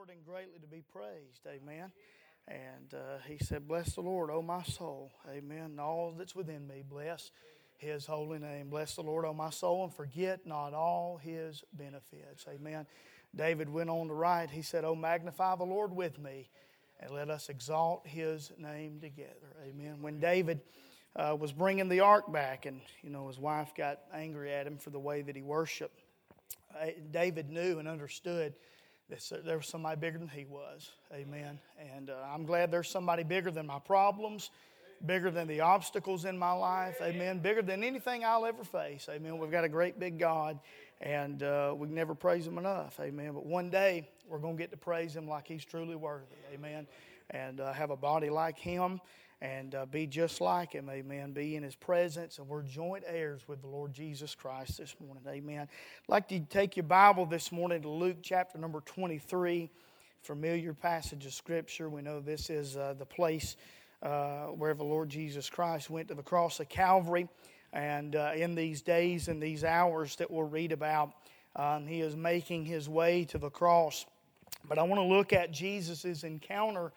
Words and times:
Lord 0.00 0.08
and 0.08 0.24
greatly 0.24 0.58
to 0.58 0.66
be 0.66 0.82
praised. 0.94 1.46
Amen. 1.46 1.92
And 2.48 2.94
uh, 2.94 3.18
he 3.28 3.36
said, 3.36 3.68
Bless 3.68 3.94
the 3.94 4.00
Lord, 4.00 4.30
O 4.30 4.40
my 4.40 4.62
soul. 4.62 5.12
Amen. 5.30 5.64
And 5.64 5.80
all 5.80 6.14
that's 6.16 6.34
within 6.34 6.66
me, 6.66 6.82
bless 6.88 7.30
his 7.76 8.06
holy 8.06 8.38
name. 8.38 8.70
Bless 8.70 8.94
the 8.94 9.02
Lord, 9.02 9.26
O 9.26 9.34
my 9.34 9.50
soul, 9.50 9.84
and 9.84 9.92
forget 9.92 10.46
not 10.46 10.72
all 10.72 11.20
his 11.22 11.62
benefits. 11.74 12.46
Amen. 12.48 12.86
David 13.36 13.68
went 13.68 13.90
on 13.90 14.08
to 14.08 14.14
write, 14.14 14.48
he 14.48 14.62
said, 14.62 14.86
Oh, 14.86 14.94
magnify 14.94 15.56
the 15.56 15.64
Lord 15.64 15.94
with 15.94 16.18
me, 16.18 16.48
and 16.98 17.10
let 17.10 17.28
us 17.28 17.50
exalt 17.50 18.06
his 18.06 18.52
name 18.56 19.00
together. 19.02 19.54
Amen. 19.68 20.00
When 20.00 20.18
David 20.18 20.62
uh, 21.14 21.36
was 21.38 21.52
bringing 21.52 21.90
the 21.90 22.00
ark 22.00 22.32
back, 22.32 22.64
and, 22.64 22.80
you 23.02 23.10
know, 23.10 23.28
his 23.28 23.38
wife 23.38 23.74
got 23.76 23.98
angry 24.14 24.50
at 24.50 24.66
him 24.66 24.78
for 24.78 24.88
the 24.88 24.98
way 24.98 25.20
that 25.20 25.36
he 25.36 25.42
worshiped, 25.42 26.00
uh, 26.74 26.86
David 27.10 27.50
knew 27.50 27.78
and 27.78 27.86
understood 27.86 28.54
there 29.44 29.56
was 29.56 29.66
somebody 29.66 30.00
bigger 30.00 30.18
than 30.18 30.28
he 30.28 30.44
was. 30.44 30.90
Amen. 31.12 31.58
And 31.96 32.10
uh, 32.10 32.14
I'm 32.32 32.44
glad 32.44 32.70
there's 32.70 32.88
somebody 32.88 33.22
bigger 33.22 33.50
than 33.50 33.66
my 33.66 33.78
problems, 33.78 34.50
bigger 35.04 35.30
than 35.30 35.48
the 35.48 35.60
obstacles 35.60 36.24
in 36.24 36.38
my 36.38 36.52
life. 36.52 36.96
Amen. 37.02 37.38
Bigger 37.38 37.62
than 37.62 37.82
anything 37.82 38.24
I'll 38.24 38.46
ever 38.46 38.64
face. 38.64 39.08
Amen. 39.10 39.38
We've 39.38 39.50
got 39.50 39.64
a 39.64 39.68
great 39.68 39.98
big 39.98 40.18
God, 40.18 40.58
and 41.00 41.42
uh, 41.42 41.74
we 41.76 41.88
never 41.88 42.14
praise 42.14 42.46
Him 42.46 42.58
enough. 42.58 42.98
Amen. 43.00 43.32
But 43.32 43.46
one 43.46 43.70
day 43.70 44.08
we're 44.28 44.38
going 44.38 44.56
to 44.56 44.62
get 44.62 44.70
to 44.70 44.76
praise 44.76 45.14
Him 45.14 45.28
like 45.28 45.46
He's 45.46 45.64
truly 45.64 45.96
worthy. 45.96 46.36
Amen. 46.54 46.86
And 47.30 47.60
uh, 47.60 47.72
have 47.72 47.90
a 47.90 47.96
body 47.96 48.30
like 48.30 48.58
Him 48.58 49.00
and 49.42 49.74
uh, 49.74 49.86
be 49.86 50.06
just 50.06 50.40
like 50.40 50.72
him, 50.72 50.90
amen. 50.90 51.32
Be 51.32 51.56
in 51.56 51.62
his 51.62 51.74
presence, 51.74 52.38
and 52.38 52.46
we're 52.46 52.62
joint 52.62 53.04
heirs 53.06 53.42
with 53.48 53.62
the 53.62 53.68
Lord 53.68 53.92
Jesus 53.94 54.34
Christ 54.34 54.78
this 54.78 54.94
morning, 55.00 55.22
amen. 55.26 55.62
I'd 55.62 56.12
like 56.12 56.28
to 56.28 56.40
take 56.40 56.76
your 56.76 56.84
Bible 56.84 57.24
this 57.24 57.50
morning 57.50 57.80
to 57.82 57.88
Luke 57.88 58.18
chapter 58.22 58.58
number 58.58 58.80
23, 58.80 59.70
familiar 60.20 60.74
passage 60.74 61.24
of 61.24 61.32
Scripture. 61.32 61.88
We 61.88 62.02
know 62.02 62.20
this 62.20 62.50
is 62.50 62.76
uh, 62.76 62.94
the 62.98 63.06
place 63.06 63.56
uh, 64.02 64.46
where 64.48 64.74
the 64.74 64.84
Lord 64.84 65.08
Jesus 65.08 65.48
Christ 65.48 65.88
went 65.88 66.08
to 66.08 66.14
the 66.14 66.22
cross 66.22 66.60
of 66.60 66.68
Calvary, 66.68 67.26
and 67.72 68.16
uh, 68.16 68.32
in 68.34 68.54
these 68.54 68.82
days 68.82 69.28
and 69.28 69.42
these 69.42 69.64
hours 69.64 70.16
that 70.16 70.30
we'll 70.30 70.48
read 70.48 70.72
about, 70.72 71.12
um, 71.56 71.86
he 71.86 72.02
is 72.02 72.14
making 72.14 72.66
his 72.66 72.90
way 72.90 73.24
to 73.24 73.38
the 73.38 73.50
cross. 73.50 74.04
But 74.68 74.78
I 74.78 74.82
want 74.82 75.00
to 75.00 75.06
look 75.06 75.32
at 75.32 75.50
Jesus' 75.50 76.24
encounter 76.24 76.92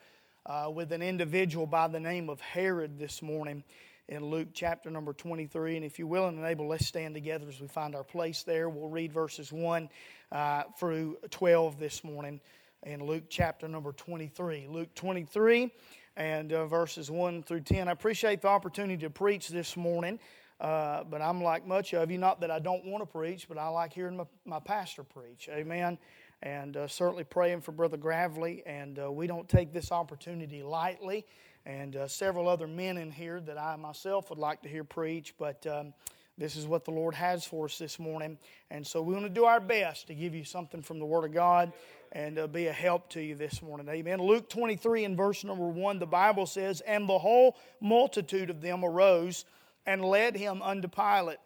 uh, 0.46 0.70
with 0.72 0.92
an 0.92 1.02
individual 1.02 1.66
by 1.66 1.88
the 1.88 2.00
name 2.00 2.28
of 2.28 2.40
Herod 2.40 2.98
this 2.98 3.22
morning 3.22 3.64
in 4.08 4.24
Luke 4.26 4.48
chapter 4.52 4.90
number 4.90 5.14
23. 5.14 5.76
And 5.76 5.84
if 5.84 5.98
you 5.98 6.06
will 6.06 6.28
and 6.28 6.44
able, 6.44 6.68
let's 6.68 6.86
stand 6.86 7.14
together 7.14 7.48
as 7.48 7.60
we 7.60 7.66
find 7.66 7.94
our 7.94 8.04
place 8.04 8.42
there. 8.42 8.68
We'll 8.68 8.90
read 8.90 9.12
verses 9.12 9.52
1 9.52 9.88
uh, 10.32 10.64
through 10.78 11.16
12 11.30 11.78
this 11.78 12.04
morning 12.04 12.40
in 12.82 13.04
Luke 13.04 13.24
chapter 13.30 13.68
number 13.68 13.92
23. 13.92 14.66
Luke 14.68 14.94
23 14.94 15.72
and 16.16 16.52
uh, 16.52 16.66
verses 16.66 17.10
1 17.10 17.42
through 17.44 17.60
10. 17.60 17.88
I 17.88 17.92
appreciate 17.92 18.42
the 18.42 18.48
opportunity 18.48 18.98
to 18.98 19.10
preach 19.10 19.48
this 19.48 19.76
morning. 19.76 20.18
Uh, 20.60 21.04
but 21.04 21.20
I'm 21.20 21.42
like 21.42 21.66
much 21.66 21.94
of 21.94 22.10
you, 22.10 22.18
not 22.18 22.40
that 22.40 22.50
I 22.50 22.58
don't 22.58 22.84
want 22.84 23.02
to 23.02 23.06
preach, 23.06 23.48
but 23.48 23.58
I 23.58 23.68
like 23.68 23.92
hearing 23.92 24.16
my, 24.16 24.24
my 24.44 24.60
pastor 24.60 25.02
preach. 25.02 25.48
Amen 25.50 25.98
and 26.44 26.76
uh, 26.76 26.86
certainly 26.86 27.24
praying 27.24 27.62
for 27.62 27.72
Brother 27.72 27.96
Gravely. 27.96 28.62
And 28.66 28.98
uh, 28.98 29.10
we 29.10 29.26
don't 29.26 29.48
take 29.48 29.72
this 29.72 29.90
opportunity 29.90 30.62
lightly. 30.62 31.26
And 31.64 31.96
uh, 31.96 32.06
several 32.06 32.46
other 32.46 32.66
men 32.66 32.98
in 32.98 33.10
here 33.10 33.40
that 33.40 33.58
I 33.58 33.74
myself 33.76 34.28
would 34.28 34.38
like 34.38 34.60
to 34.62 34.68
hear 34.68 34.84
preach, 34.84 35.34
but 35.38 35.66
um, 35.66 35.94
this 36.36 36.56
is 36.56 36.66
what 36.66 36.84
the 36.84 36.90
Lord 36.90 37.14
has 37.14 37.46
for 37.46 37.64
us 37.64 37.78
this 37.78 37.98
morning. 37.98 38.36
And 38.70 38.86
so 38.86 39.00
we 39.00 39.14
want 39.14 39.24
to 39.24 39.30
do 39.30 39.46
our 39.46 39.60
best 39.60 40.08
to 40.08 40.14
give 40.14 40.34
you 40.34 40.44
something 40.44 40.82
from 40.82 40.98
the 40.98 41.06
Word 41.06 41.24
of 41.24 41.32
God 41.32 41.72
and 42.12 42.38
uh, 42.38 42.46
be 42.46 42.66
a 42.66 42.72
help 42.72 43.08
to 43.10 43.22
you 43.22 43.34
this 43.34 43.62
morning. 43.62 43.88
Amen. 43.88 44.18
Luke 44.20 44.50
23 44.50 45.06
and 45.06 45.16
verse 45.16 45.44
number 45.44 45.66
1, 45.66 45.98
the 45.98 46.06
Bible 46.06 46.44
says, 46.44 46.82
And 46.82 47.08
the 47.08 47.18
whole 47.18 47.56
multitude 47.80 48.50
of 48.50 48.60
them 48.60 48.84
arose 48.84 49.46
and 49.86 50.04
led 50.04 50.36
him 50.36 50.60
unto 50.60 50.88
Pilate. 50.88 51.38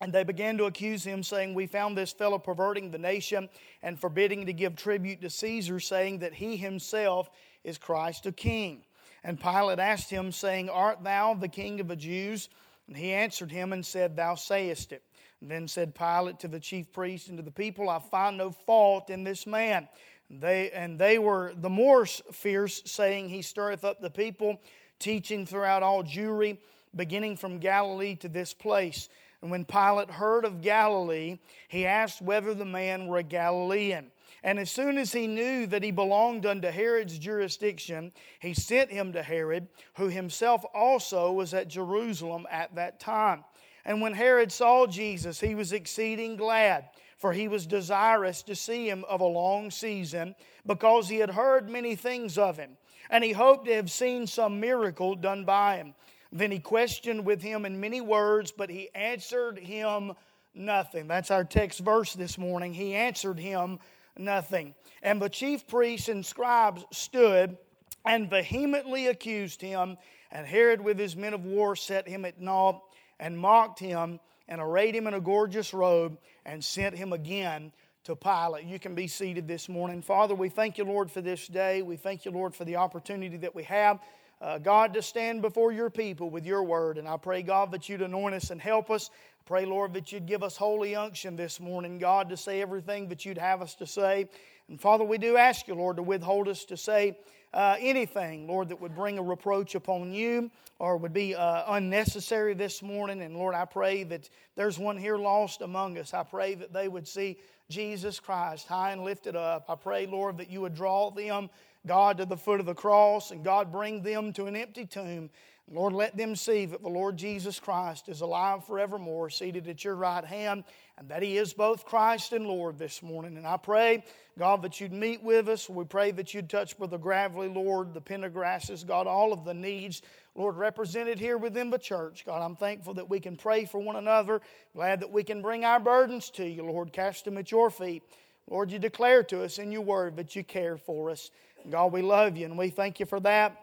And 0.00 0.12
they 0.12 0.22
began 0.22 0.56
to 0.58 0.66
accuse 0.66 1.02
him, 1.02 1.22
saying, 1.22 1.54
We 1.54 1.66
found 1.66 1.96
this 1.96 2.12
fellow 2.12 2.38
perverting 2.38 2.90
the 2.90 2.98
nation 2.98 3.48
and 3.82 3.98
forbidding 3.98 4.46
to 4.46 4.52
give 4.52 4.76
tribute 4.76 5.20
to 5.22 5.30
Caesar, 5.30 5.80
saying 5.80 6.20
that 6.20 6.34
he 6.34 6.56
himself 6.56 7.28
is 7.64 7.78
Christ 7.78 8.26
a 8.26 8.32
king. 8.32 8.84
And 9.24 9.40
Pilate 9.40 9.80
asked 9.80 10.10
him, 10.10 10.30
saying, 10.30 10.70
Art 10.70 11.02
thou 11.02 11.34
the 11.34 11.48
king 11.48 11.80
of 11.80 11.88
the 11.88 11.96
Jews? 11.96 12.48
And 12.86 12.96
he 12.96 13.12
answered 13.12 13.50
him 13.50 13.72
and 13.72 13.84
said, 13.84 14.16
Thou 14.16 14.36
sayest 14.36 14.92
it. 14.92 15.02
And 15.40 15.50
then 15.50 15.68
said 15.68 15.94
Pilate 15.94 16.40
to 16.40 16.48
the 16.48 16.60
chief 16.60 16.92
priests 16.92 17.28
and 17.28 17.36
to 17.36 17.42
the 17.42 17.50
people, 17.50 17.88
I 17.88 17.98
find 17.98 18.38
no 18.38 18.50
fault 18.50 19.10
in 19.10 19.24
this 19.24 19.46
man. 19.46 19.88
And 20.30 20.40
they, 20.40 20.70
and 20.70 20.98
they 20.98 21.18
were 21.18 21.52
the 21.56 21.70
more 21.70 22.06
fierce, 22.06 22.82
saying, 22.84 23.28
He 23.28 23.42
stirreth 23.42 23.84
up 23.84 24.00
the 24.00 24.10
people, 24.10 24.60
teaching 24.98 25.46
throughout 25.46 25.82
all 25.82 26.02
Jewry, 26.02 26.58
beginning 26.94 27.36
from 27.36 27.58
Galilee 27.58 28.16
to 28.16 28.28
this 28.28 28.54
place. 28.54 29.08
And 29.40 29.50
when 29.50 29.64
Pilate 29.64 30.10
heard 30.10 30.44
of 30.44 30.62
Galilee, 30.62 31.38
he 31.68 31.86
asked 31.86 32.20
whether 32.20 32.54
the 32.54 32.64
man 32.64 33.06
were 33.06 33.18
a 33.18 33.22
Galilean. 33.22 34.10
And 34.42 34.58
as 34.58 34.70
soon 34.70 34.98
as 34.98 35.12
he 35.12 35.26
knew 35.26 35.66
that 35.66 35.82
he 35.82 35.90
belonged 35.90 36.46
unto 36.46 36.68
Herod's 36.68 37.18
jurisdiction, 37.18 38.12
he 38.40 38.54
sent 38.54 38.90
him 38.90 39.12
to 39.12 39.22
Herod, 39.22 39.68
who 39.96 40.08
himself 40.08 40.64
also 40.74 41.32
was 41.32 41.54
at 41.54 41.68
Jerusalem 41.68 42.46
at 42.50 42.74
that 42.74 43.00
time. 43.00 43.44
And 43.84 44.00
when 44.00 44.12
Herod 44.12 44.52
saw 44.52 44.86
Jesus, 44.86 45.40
he 45.40 45.54
was 45.54 45.72
exceeding 45.72 46.36
glad, 46.36 46.90
for 47.16 47.32
he 47.32 47.48
was 47.48 47.66
desirous 47.66 48.42
to 48.42 48.54
see 48.54 48.88
him 48.88 49.04
of 49.08 49.20
a 49.20 49.24
long 49.24 49.70
season, 49.70 50.34
because 50.66 51.08
he 51.08 51.16
had 51.16 51.30
heard 51.30 51.70
many 51.70 51.96
things 51.96 52.38
of 52.38 52.58
him, 52.58 52.76
and 53.10 53.24
he 53.24 53.32
hoped 53.32 53.66
to 53.66 53.74
have 53.74 53.90
seen 53.90 54.26
some 54.26 54.60
miracle 54.60 55.14
done 55.14 55.44
by 55.44 55.76
him. 55.76 55.94
Then 56.30 56.50
he 56.50 56.58
questioned 56.58 57.24
with 57.24 57.42
him 57.42 57.64
in 57.64 57.80
many 57.80 58.00
words, 58.00 58.52
but 58.52 58.70
he 58.70 58.90
answered 58.94 59.58
him 59.58 60.12
nothing. 60.54 61.08
That's 61.08 61.30
our 61.30 61.44
text 61.44 61.80
verse 61.80 62.12
this 62.14 62.36
morning. 62.36 62.74
He 62.74 62.94
answered 62.94 63.38
him 63.38 63.78
nothing. 64.16 64.74
And 65.02 65.22
the 65.22 65.28
chief 65.28 65.66
priests 65.66 66.08
and 66.08 66.24
scribes 66.24 66.84
stood 66.92 67.56
and 68.04 68.28
vehemently 68.28 69.06
accused 69.06 69.60
him. 69.62 69.96
And 70.30 70.46
Herod, 70.46 70.80
with 70.80 70.98
his 70.98 71.16
men 71.16 71.32
of 71.32 71.44
war, 71.44 71.76
set 71.76 72.06
him 72.06 72.24
at 72.24 72.40
naught 72.40 72.82
and 73.18 73.38
mocked 73.38 73.78
him 73.78 74.20
and 74.48 74.60
arrayed 74.60 74.94
him 74.94 75.06
in 75.06 75.14
a 75.14 75.20
gorgeous 75.20 75.72
robe 75.72 76.18
and 76.44 76.62
sent 76.62 76.96
him 76.96 77.12
again 77.12 77.72
to 78.04 78.16
Pilate. 78.16 78.64
You 78.64 78.78
can 78.78 78.94
be 78.94 79.06
seated 79.06 79.46
this 79.46 79.68
morning. 79.68 80.02
Father, 80.02 80.34
we 80.34 80.48
thank 80.48 80.78
you, 80.78 80.84
Lord, 80.84 81.10
for 81.10 81.20
this 81.20 81.46
day. 81.46 81.82
We 81.82 81.96
thank 81.96 82.24
you, 82.24 82.30
Lord, 82.30 82.54
for 82.54 82.64
the 82.64 82.76
opportunity 82.76 83.36
that 83.38 83.54
we 83.54 83.64
have 83.64 84.00
uh, 84.40 84.58
God, 84.58 84.94
to 84.94 85.02
stand 85.02 85.42
before 85.42 85.72
your 85.72 85.90
people 85.90 86.30
with 86.30 86.46
your 86.46 86.62
word. 86.62 86.98
And 86.98 87.08
I 87.08 87.16
pray, 87.16 87.42
God, 87.42 87.72
that 87.72 87.88
you'd 87.88 88.02
anoint 88.02 88.34
us 88.34 88.50
and 88.50 88.60
help 88.60 88.90
us. 88.90 89.10
I 89.40 89.42
pray, 89.46 89.64
Lord, 89.66 89.94
that 89.94 90.12
you'd 90.12 90.26
give 90.26 90.42
us 90.42 90.56
holy 90.56 90.94
unction 90.94 91.36
this 91.36 91.58
morning, 91.58 91.98
God, 91.98 92.28
to 92.30 92.36
say 92.36 92.60
everything 92.62 93.08
that 93.08 93.24
you'd 93.24 93.38
have 93.38 93.62
us 93.62 93.74
to 93.76 93.86
say. 93.86 94.28
And 94.68 94.80
Father, 94.80 95.04
we 95.04 95.18
do 95.18 95.36
ask 95.36 95.66
you, 95.66 95.74
Lord, 95.74 95.96
to 95.96 96.02
withhold 96.02 96.46
us 96.48 96.64
to 96.66 96.76
say 96.76 97.18
uh, 97.54 97.76
anything, 97.80 98.46
Lord, 98.46 98.68
that 98.68 98.80
would 98.80 98.94
bring 98.94 99.18
a 99.18 99.22
reproach 99.22 99.74
upon 99.74 100.12
you 100.12 100.50
or 100.78 100.96
would 100.96 101.14
be 101.14 101.34
uh, 101.34 101.64
unnecessary 101.68 102.54
this 102.54 102.82
morning. 102.82 103.22
And 103.22 103.34
Lord, 103.36 103.54
I 103.54 103.64
pray 103.64 104.04
that 104.04 104.28
there's 104.54 104.78
one 104.78 104.96
here 104.96 105.16
lost 105.16 105.62
among 105.62 105.98
us. 105.98 106.14
I 106.14 106.22
pray 106.22 106.54
that 106.54 106.72
they 106.72 106.88
would 106.88 107.08
see 107.08 107.38
Jesus 107.70 108.20
Christ 108.20 108.66
high 108.68 108.92
and 108.92 109.02
lifted 109.02 109.34
up. 109.34 109.66
I 109.68 109.74
pray, 109.74 110.06
Lord, 110.06 110.38
that 110.38 110.50
you 110.50 110.60
would 110.60 110.74
draw 110.74 111.10
them 111.10 111.50
God 111.88 112.18
to 112.18 112.26
the 112.26 112.36
foot 112.36 112.60
of 112.60 112.66
the 112.66 112.74
cross, 112.74 113.32
and 113.32 113.42
God 113.42 113.72
bring 113.72 114.02
them 114.02 114.32
to 114.34 114.44
an 114.44 114.54
empty 114.54 114.86
tomb. 114.86 115.30
Lord, 115.70 115.92
let 115.92 116.16
them 116.16 116.34
see 116.34 116.64
that 116.64 116.82
the 116.82 116.88
Lord 116.88 117.18
Jesus 117.18 117.60
Christ 117.60 118.08
is 118.08 118.22
alive 118.22 118.64
forevermore, 118.64 119.28
seated 119.28 119.68
at 119.68 119.84
your 119.84 119.96
right 119.96 120.24
hand, 120.24 120.64
and 120.96 121.08
that 121.10 121.22
He 121.22 121.36
is 121.36 121.52
both 121.52 121.84
Christ 121.84 122.32
and 122.32 122.46
Lord 122.46 122.78
this 122.78 123.02
morning. 123.02 123.36
And 123.36 123.46
I 123.46 123.58
pray, 123.58 124.02
God, 124.38 124.62
that 124.62 124.80
you'd 124.80 124.94
meet 124.94 125.22
with 125.22 125.48
us. 125.48 125.68
We 125.68 125.84
pray 125.84 126.10
that 126.12 126.32
you'd 126.32 126.48
touch 126.48 126.78
with 126.78 126.90
Brother 126.90 127.02
Gravely, 127.02 127.48
Lord, 127.48 127.92
the 127.92 128.00
Pendergrasses, 128.00 128.86
God, 128.86 129.06
all 129.06 129.32
of 129.32 129.44
the 129.44 129.52
needs, 129.52 130.00
Lord, 130.34 130.56
represented 130.56 131.18
here 131.18 131.36
within 131.36 131.68
the 131.68 131.78
church. 131.78 132.24
God, 132.24 132.42
I'm 132.42 132.56
thankful 132.56 132.94
that 132.94 133.10
we 133.10 133.20
can 133.20 133.36
pray 133.36 133.66
for 133.66 133.78
one 133.78 133.96
another. 133.96 134.40
Glad 134.74 135.00
that 135.00 135.10
we 135.10 135.22
can 135.22 135.42
bring 135.42 135.66
our 135.66 135.80
burdens 135.80 136.30
to 136.30 136.46
you, 136.46 136.62
Lord, 136.62 136.92
cast 136.94 137.26
them 137.26 137.36
at 137.36 137.50
your 137.50 137.68
feet. 137.68 138.02
Lord, 138.48 138.70
you 138.70 138.78
declare 138.78 139.22
to 139.24 139.42
us 139.44 139.58
in 139.58 139.70
your 139.70 139.82
word 139.82 140.16
that 140.16 140.34
you 140.34 140.42
care 140.42 140.78
for 140.78 141.10
us. 141.10 141.30
God, 141.70 141.92
we 141.92 142.02
love 142.02 142.36
you 142.36 142.46
and 142.46 142.56
we 142.56 142.70
thank 142.70 143.00
you 143.00 143.06
for 143.06 143.20
that. 143.20 143.56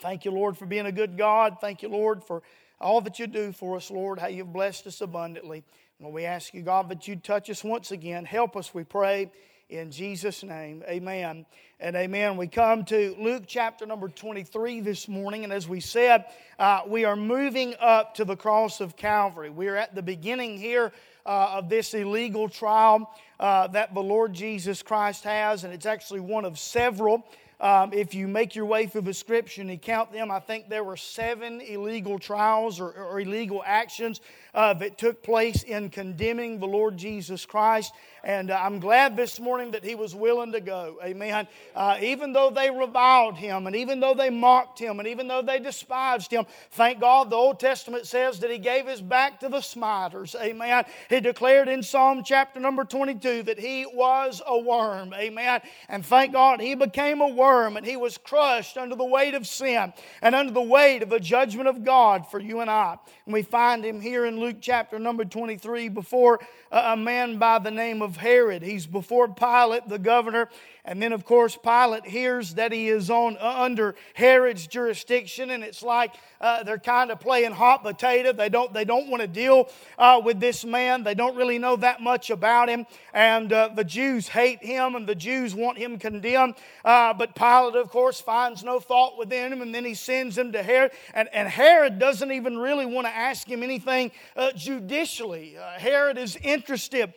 Thank 0.00 0.24
you, 0.24 0.30
Lord, 0.30 0.56
for 0.56 0.66
being 0.66 0.86
a 0.86 0.92
good 0.92 1.16
God. 1.16 1.56
Thank 1.60 1.82
you, 1.82 1.88
Lord, 1.88 2.22
for 2.22 2.42
all 2.80 3.00
that 3.00 3.18
you 3.18 3.26
do 3.26 3.52
for 3.52 3.76
us, 3.76 3.90
Lord, 3.90 4.18
how 4.18 4.28
you've 4.28 4.52
blessed 4.52 4.86
us 4.86 5.00
abundantly. 5.00 5.64
And 6.00 6.12
we 6.12 6.24
ask 6.24 6.54
you, 6.54 6.62
God, 6.62 6.88
that 6.90 7.08
you'd 7.08 7.24
touch 7.24 7.50
us 7.50 7.64
once 7.64 7.90
again. 7.90 8.24
Help 8.24 8.56
us, 8.56 8.72
we 8.72 8.84
pray, 8.84 9.32
in 9.68 9.90
Jesus' 9.90 10.44
name. 10.44 10.84
Amen 10.88 11.44
and 11.80 11.96
amen. 11.96 12.36
We 12.36 12.46
come 12.46 12.84
to 12.86 13.16
Luke 13.18 13.44
chapter 13.46 13.84
number 13.84 14.08
23 14.08 14.80
this 14.80 15.08
morning, 15.08 15.42
and 15.42 15.52
as 15.52 15.68
we 15.68 15.80
said, 15.80 16.26
uh, 16.58 16.82
we 16.86 17.04
are 17.04 17.16
moving 17.16 17.74
up 17.80 18.14
to 18.14 18.24
the 18.24 18.36
cross 18.36 18.80
of 18.80 18.96
Calvary. 18.96 19.50
We 19.50 19.66
are 19.68 19.76
at 19.76 19.94
the 19.94 20.02
beginning 20.02 20.58
here 20.58 20.92
uh, 21.28 21.58
of 21.58 21.68
this 21.68 21.92
illegal 21.92 22.48
trial 22.48 23.10
uh, 23.38 23.66
that 23.68 23.94
the 23.94 24.02
Lord 24.02 24.32
Jesus 24.32 24.82
Christ 24.82 25.24
has, 25.24 25.62
and 25.62 25.74
it's 25.74 25.86
actually 25.86 26.20
one 26.20 26.46
of 26.46 26.58
several. 26.58 27.24
Um, 27.60 27.92
if 27.92 28.14
you 28.14 28.28
make 28.28 28.54
your 28.54 28.66
way 28.66 28.86
through 28.86 29.02
the 29.02 29.14
scripture 29.14 29.62
and 29.62 29.70
you 29.70 29.78
count 29.78 30.12
them, 30.12 30.30
I 30.30 30.38
think 30.38 30.68
there 30.68 30.84
were 30.84 30.96
seven 30.96 31.60
illegal 31.60 32.20
trials 32.20 32.78
or, 32.78 32.92
or 32.92 33.18
illegal 33.18 33.64
actions 33.66 34.20
uh, 34.54 34.74
that 34.74 34.96
took 34.96 35.24
place 35.24 35.64
in 35.64 35.90
condemning 35.90 36.60
the 36.60 36.66
Lord 36.66 36.96
Jesus 36.96 37.44
Christ. 37.44 37.92
And 38.22 38.50
uh, 38.50 38.60
I'm 38.60 38.78
glad 38.78 39.16
this 39.16 39.40
morning 39.40 39.72
that 39.72 39.84
he 39.84 39.96
was 39.96 40.14
willing 40.14 40.52
to 40.52 40.60
go. 40.60 40.98
Amen. 41.02 41.48
Uh, 41.74 41.98
even 42.00 42.32
though 42.32 42.50
they 42.50 42.70
reviled 42.70 43.36
him, 43.36 43.66
and 43.66 43.74
even 43.74 43.98
though 43.98 44.14
they 44.14 44.30
mocked 44.30 44.78
him, 44.78 45.00
and 45.00 45.08
even 45.08 45.26
though 45.26 45.42
they 45.42 45.58
despised 45.58 46.32
him, 46.32 46.46
thank 46.72 47.00
God 47.00 47.30
the 47.30 47.36
Old 47.36 47.58
Testament 47.58 48.06
says 48.06 48.38
that 48.40 48.50
he 48.50 48.58
gave 48.58 48.86
his 48.86 49.00
back 49.00 49.40
to 49.40 49.48
the 49.48 49.60
smiters. 49.60 50.36
Amen. 50.40 50.84
He 51.10 51.20
declared 51.20 51.68
in 51.68 51.82
Psalm 51.82 52.22
chapter 52.24 52.60
number 52.60 52.84
22 52.84 53.44
that 53.44 53.58
he 53.58 53.84
was 53.86 54.42
a 54.46 54.58
worm. 54.58 55.12
Amen. 55.14 55.60
And 55.88 56.06
thank 56.06 56.32
God 56.32 56.60
he 56.60 56.74
became 56.74 57.20
a 57.20 57.28
worm 57.28 57.47
and 57.48 57.86
he 57.86 57.96
was 57.96 58.18
crushed 58.18 58.76
under 58.76 58.94
the 58.94 59.04
weight 59.04 59.34
of 59.34 59.46
sin 59.46 59.92
and 60.22 60.34
under 60.34 60.52
the 60.52 60.62
weight 60.62 61.02
of 61.02 61.08
the 61.08 61.20
judgment 61.20 61.68
of 61.68 61.84
God 61.84 62.30
for 62.30 62.38
you 62.38 62.60
and 62.60 62.70
I. 62.70 62.98
And 63.24 63.32
we 63.32 63.42
find 63.42 63.84
him 63.84 64.00
here 64.00 64.24
in 64.26 64.38
Luke 64.38 64.56
chapter 64.60 64.98
number 64.98 65.24
23 65.24 65.88
before 65.88 66.40
a 66.70 66.96
man 66.96 67.38
by 67.38 67.58
the 67.58 67.70
name 67.70 68.02
of 68.02 68.16
Herod. 68.16 68.62
He's 68.62 68.86
before 68.86 69.28
Pilate, 69.28 69.88
the 69.88 69.98
governor, 69.98 70.48
and 70.88 71.02
then, 71.02 71.12
of 71.12 71.26
course, 71.26 71.54
Pilate 71.54 72.06
hears 72.06 72.54
that 72.54 72.72
he 72.72 72.88
is 72.88 73.10
on 73.10 73.36
uh, 73.36 73.62
under 73.62 73.94
Herod's 74.14 74.66
jurisdiction, 74.66 75.50
and 75.50 75.62
it's 75.62 75.82
like 75.82 76.14
uh, 76.40 76.62
they're 76.62 76.78
kind 76.78 77.10
of 77.10 77.20
playing 77.20 77.52
hot 77.52 77.82
potato. 77.82 78.32
They 78.32 78.48
don't, 78.48 78.72
they 78.72 78.86
don't 78.86 79.10
want 79.10 79.20
to 79.20 79.28
deal 79.28 79.68
uh, 79.98 80.22
with 80.24 80.40
this 80.40 80.64
man. 80.64 81.04
They 81.04 81.14
don't 81.14 81.36
really 81.36 81.58
know 81.58 81.76
that 81.76 82.00
much 82.00 82.30
about 82.30 82.70
him. 82.70 82.86
And 83.12 83.52
uh, 83.52 83.68
the 83.74 83.84
Jews 83.84 84.28
hate 84.28 84.64
him, 84.64 84.94
and 84.94 85.06
the 85.06 85.14
Jews 85.14 85.54
want 85.54 85.76
him 85.76 85.98
condemned. 85.98 86.54
Uh, 86.86 87.12
but 87.12 87.34
Pilate, 87.34 87.76
of 87.76 87.90
course, 87.90 88.18
finds 88.18 88.64
no 88.64 88.80
fault 88.80 89.18
within 89.18 89.52
him, 89.52 89.60
and 89.60 89.74
then 89.74 89.84
he 89.84 89.92
sends 89.92 90.38
him 90.38 90.52
to 90.52 90.62
Herod. 90.62 90.92
And, 91.12 91.28
and 91.34 91.46
Herod 91.48 91.98
doesn't 91.98 92.32
even 92.32 92.56
really 92.56 92.86
want 92.86 93.06
to 93.06 93.14
ask 93.14 93.46
him 93.46 93.62
anything 93.62 94.10
uh, 94.36 94.52
judicially. 94.52 95.56
Herod 95.76 96.16
is 96.16 96.36
interested 96.36 97.12